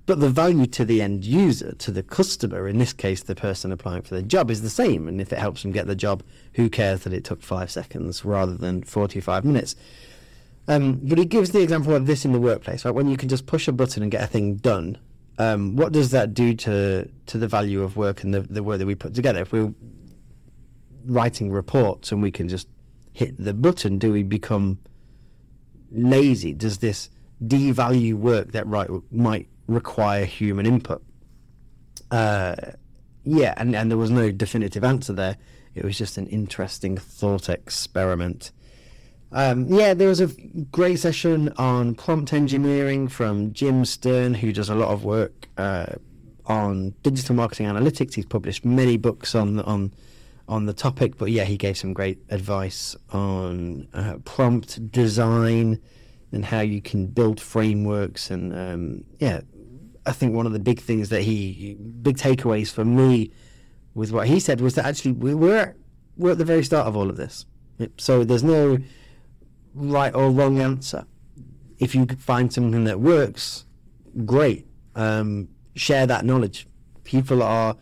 but 0.07 0.21
the 0.21 0.29
value 0.29 0.67
to 0.67 0.85
the 0.85 1.03
end 1.03 1.25
user, 1.25 1.73
to 1.73 1.91
the 1.91 2.03
customer, 2.03 2.69
in 2.69 2.79
this 2.79 2.93
case, 2.93 3.25
the 3.25 3.35
person 3.35 3.73
applying 3.73 4.03
for 4.03 4.15
the 4.15 4.23
job, 4.23 4.51
is 4.53 4.63
the 4.63 4.71
same. 4.71 5.09
And 5.09 5.21
if 5.21 5.33
it 5.33 5.41
helps 5.41 5.63
them 5.63 5.73
get 5.73 5.89
the 5.89 5.97
job, 5.97 6.23
who 6.55 6.71
cares 6.71 7.03
that 7.03 7.13
it 7.13 7.25
took 7.25 7.43
five 7.43 7.73
seconds 7.73 8.25
rather 8.25 8.55
than 8.55 8.85
45 8.85 9.45
minutes? 9.45 9.75
Um, 10.69 11.01
but 11.03 11.19
he 11.19 11.25
gives 11.25 11.51
the 11.51 11.61
example 11.61 11.95
of 11.95 12.07
this 12.07 12.25
in 12.25 12.33
the 12.33 12.41
workplace, 12.41 12.85
right? 12.85 12.95
When 12.95 13.09
you 13.09 13.17
can 13.17 13.29
just 13.29 13.47
push 13.47 13.67
a 13.67 13.73
button 13.73 14.03
and 14.03 14.13
get 14.13 14.23
a 14.23 14.27
thing 14.29 14.57
done, 14.57 14.99
um, 15.39 15.77
what 15.77 15.93
does 15.93 16.11
that 16.11 16.35
do 16.35 16.55
to 16.55 17.09
to 17.27 17.39
the 17.39 17.49
value 17.49 17.83
of 17.83 17.97
work 17.97 18.23
and 18.23 18.33
the, 18.33 18.41
the 18.41 18.63
work 18.63 18.79
that 18.79 18.87
we 18.87 18.95
put 18.95 19.15
together? 19.15 19.41
If 19.41 19.53
we're 19.53 19.75
writing 21.05 21.51
reports 21.51 22.13
and 22.13 22.23
we 22.23 22.31
can 22.31 22.49
just 22.49 22.69
hit 23.13 23.37
the 23.43 23.55
button, 23.55 23.99
do 23.99 24.13
we 24.13 24.23
become 24.23 24.79
lazy? 25.91 26.53
Does 26.53 26.79
this 26.79 27.11
devalue 27.45 28.15
work 28.15 28.53
that 28.53 28.67
right 28.67 28.89
might 29.11 29.49
require 29.67 30.25
human 30.25 30.67
input. 30.67 31.03
Uh, 32.11 32.55
yeah, 33.25 33.55
and, 33.57 33.75
and 33.75 33.91
there 33.91 33.99
was 33.99 34.11
no 34.11 34.31
definitive 34.31 34.85
answer 34.85 35.13
there. 35.13 35.37
It 35.75 35.85
was 35.85 35.99
just 35.99 36.17
an 36.17 36.27
interesting 36.29 36.97
thought 36.97 37.49
experiment. 37.49 38.53
Um, 39.33 39.67
yeah, 39.69 39.93
there 39.95 40.09
was 40.09 40.21
a 40.21 40.29
great 40.71 40.99
session 40.99 41.53
on 41.57 41.95
prompt 41.95 42.33
engineering 42.33 43.09
from 43.09 43.53
Jim 43.53 43.85
Sterne, 43.85 44.35
who 44.35 44.53
does 44.53 44.69
a 44.69 44.75
lot 44.75 44.91
of 44.91 45.05
work 45.05 45.49
uh, 45.57 45.87
on 46.47 46.95
digital 47.03 47.35
marketing 47.35 47.67
analytics. 47.67 48.15
He's 48.15 48.27
published 48.27 48.65
many 48.65 48.97
books 48.97 49.35
on 49.35 49.61
on 49.61 49.93
on 50.49 50.67
the 50.67 50.73
topic, 50.73 51.19
but 51.19 51.33
yeah, 51.33 51.43
he 51.45 51.57
gave 51.57 51.77
some 51.77 51.93
great 51.93 52.19
advice 52.31 52.95
on 53.11 53.89
uh, 53.93 54.15
prompt 54.25 54.93
design 54.93 55.81
and 56.31 56.45
how 56.45 56.61
you 56.61 56.81
can 56.81 57.09
build 57.09 57.41
frameworks 57.41 58.31
and 58.31 58.55
um, 58.57 59.05
yeah, 59.19 59.41
I 60.07 60.13
think 60.13 60.35
one 60.35 60.47
of 60.47 60.53
the 60.53 60.61
big 60.61 60.81
things 60.81 61.09
that 61.09 61.23
he, 61.23 61.77
big 62.03 62.17
takeaways 62.17 62.73
for 62.73 62.85
me 62.85 63.33
with 63.95 64.13
what 64.13 64.29
he 64.29 64.39
said 64.39 64.61
was 64.61 64.75
that 64.77 64.85
actually 64.87 65.13
we're 65.13 65.75
we're 66.17 66.31
at 66.31 66.39
the 66.39 66.45
very 66.45 66.63
start 66.63 66.87
of 66.87 66.97
all 66.97 67.11
of 67.11 67.17
this. 67.17 67.45
So 67.99 68.25
there's 68.25 68.45
no 68.45 68.79
right 69.77 70.15
or 70.15 70.31
wrong 70.31 70.61
answer. 70.61 71.07
If 71.79 71.95
you 71.95 72.07
find 72.07 72.53
something 72.53 72.85
that 72.85 72.99
works, 72.99 73.67
great. 74.25 74.67
Um, 74.95 75.49
share 75.75 76.07
that 76.07 76.25
knowledge. 76.25 76.67
People 77.05 77.43
are 77.43 77.77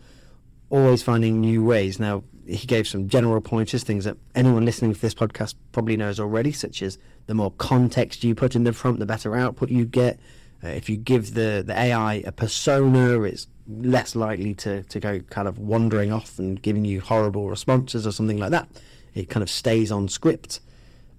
always 0.69 1.01
finding 1.01 1.39
new 1.39 1.63
ways. 1.63 1.99
Now, 1.99 2.23
he 2.45 2.67
gave 2.67 2.87
some 2.87 3.07
general 3.07 3.41
pointers, 3.41 3.83
things 3.83 4.03
that 4.03 4.17
anyone 4.35 4.65
listening 4.65 4.93
to 4.93 5.01
this 5.01 5.15
podcast 5.15 5.55
probably 5.71 5.97
knows 5.97 6.19
already, 6.19 6.51
such 6.51 6.81
as 6.83 6.99
the 7.25 7.33
more 7.33 7.51
context 7.51 8.23
you 8.23 8.35
put 8.35 8.55
in 8.55 8.65
the 8.65 8.73
front, 8.73 8.99
the 8.99 9.05
better 9.05 9.35
output 9.35 9.69
you 9.69 9.85
get. 9.85 10.19
Uh, 10.63 10.67
if 10.67 10.89
you 10.89 10.97
give 10.97 11.33
the, 11.33 11.63
the 11.65 11.77
AI 11.77 12.15
a 12.25 12.31
persona, 12.31 13.21
it's 13.21 13.47
less 13.67 14.15
likely 14.15 14.53
to, 14.53 14.83
to 14.83 14.99
go 14.99 15.19
kind 15.21 15.47
of 15.47 15.57
wandering 15.57 16.11
off 16.11 16.37
and 16.37 16.61
giving 16.61 16.85
you 16.85 17.01
horrible 17.01 17.49
responses 17.49 18.05
or 18.05 18.11
something 18.11 18.37
like 18.37 18.51
that. 18.51 18.67
It 19.15 19.29
kind 19.29 19.41
of 19.41 19.49
stays 19.49 19.91
on 19.91 20.07
script. 20.07 20.59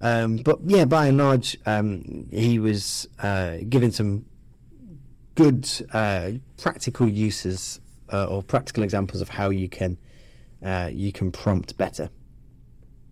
Um, 0.01 0.37
but 0.37 0.59
yeah, 0.65 0.85
by 0.85 1.07
and 1.07 1.17
large, 1.17 1.57
um, 1.65 2.27
he 2.31 2.59
was 2.59 3.07
uh, 3.19 3.57
giving 3.67 3.91
some 3.91 4.25
good 5.35 5.69
uh, 5.93 6.31
practical 6.57 7.07
uses 7.07 7.79
uh, 8.11 8.25
or 8.25 8.43
practical 8.43 8.83
examples 8.83 9.21
of 9.21 9.29
how 9.29 9.49
you 9.49 9.69
can 9.69 9.97
uh, 10.63 10.89
you 10.91 11.11
can 11.11 11.31
prompt 11.31 11.77
better. 11.77 12.09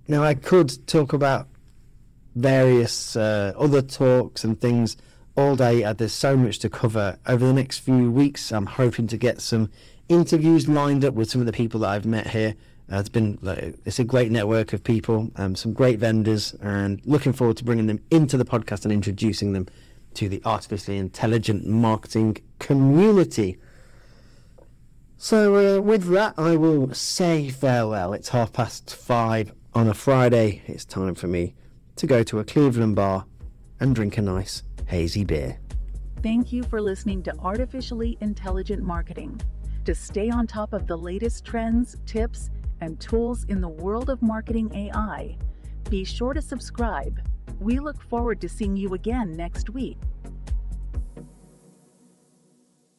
Now, 0.07 0.23
I 0.23 0.33
could 0.33 0.87
talk 0.87 1.13
about 1.13 1.47
various 2.35 3.15
uh, 3.15 3.53
other 3.57 3.81
talks 3.81 4.43
and 4.43 4.59
things 4.59 4.97
all 5.35 5.55
day. 5.55 5.83
Uh, 5.83 5.93
there's 5.93 6.13
so 6.13 6.35
much 6.35 6.59
to 6.59 6.69
cover 6.69 7.17
over 7.27 7.45
the 7.45 7.53
next 7.53 7.79
few 7.79 8.11
weeks. 8.11 8.51
I'm 8.51 8.65
hoping 8.65 9.07
to 9.07 9.17
get 9.17 9.41
some 9.41 9.69
interviews 10.09 10.67
lined 10.67 11.03
up 11.03 11.13
with 11.13 11.29
some 11.29 11.41
of 11.41 11.47
the 11.47 11.53
people 11.53 11.79
that 11.81 11.89
I've 11.89 12.05
met 12.05 12.27
here. 12.27 12.55
Uh, 12.91 12.97
it's 12.97 13.09
been 13.09 13.39
it's 13.85 13.99
a 13.99 14.03
great 14.03 14.31
network 14.31 14.73
of 14.73 14.83
people, 14.83 15.31
um, 15.37 15.55
some 15.55 15.73
great 15.73 15.99
vendors, 15.99 16.53
and 16.61 17.01
looking 17.05 17.33
forward 17.33 17.57
to 17.57 17.63
bringing 17.63 17.87
them 17.87 17.99
into 18.11 18.37
the 18.37 18.45
podcast 18.45 18.83
and 18.83 18.93
introducing 18.93 19.53
them 19.53 19.67
to 20.13 20.29
the 20.29 20.41
artificially 20.45 20.97
intelligent 20.97 21.65
marketing 21.65 22.37
community. 22.59 23.57
So, 25.17 25.77
uh, 25.77 25.81
with 25.81 26.09
that, 26.11 26.35
I 26.37 26.55
will 26.55 26.93
say 26.93 27.49
farewell. 27.49 28.13
It's 28.13 28.29
half 28.29 28.53
past 28.53 28.95
five 28.95 29.53
on 29.73 29.87
a 29.87 29.93
Friday. 29.93 30.61
It's 30.67 30.85
time 30.85 31.15
for 31.15 31.27
me 31.27 31.55
to 31.95 32.05
go 32.05 32.21
to 32.23 32.39
a 32.39 32.43
Cleveland 32.43 32.95
bar 32.95 33.25
and 33.79 33.95
drink 33.95 34.17
a 34.17 34.21
nice 34.21 34.63
hazy 34.87 35.23
beer. 35.23 35.57
Thank 36.21 36.51
you 36.51 36.63
for 36.63 36.81
listening 36.81 37.23
to 37.23 37.33
Artificially 37.39 38.17
Intelligent 38.21 38.83
Marketing. 38.83 39.39
To 39.85 39.93
stay 39.93 40.29
on 40.29 40.47
top 40.47 40.73
of 40.73 40.87
the 40.87 40.97
latest 40.97 41.45
trends, 41.45 41.97
tips, 42.05 42.49
and 42.81 42.99
tools 42.99 43.45
in 43.45 43.61
the 43.61 43.69
world 43.69 44.09
of 44.09 44.21
marketing 44.21 44.73
AI, 44.75 45.37
be 45.89 46.03
sure 46.03 46.33
to 46.33 46.41
subscribe. 46.41 47.21
We 47.59 47.79
look 47.79 48.01
forward 48.01 48.41
to 48.41 48.49
seeing 48.49 48.75
you 48.75 48.93
again 48.93 49.31
next 49.31 49.69
week. 49.69 49.97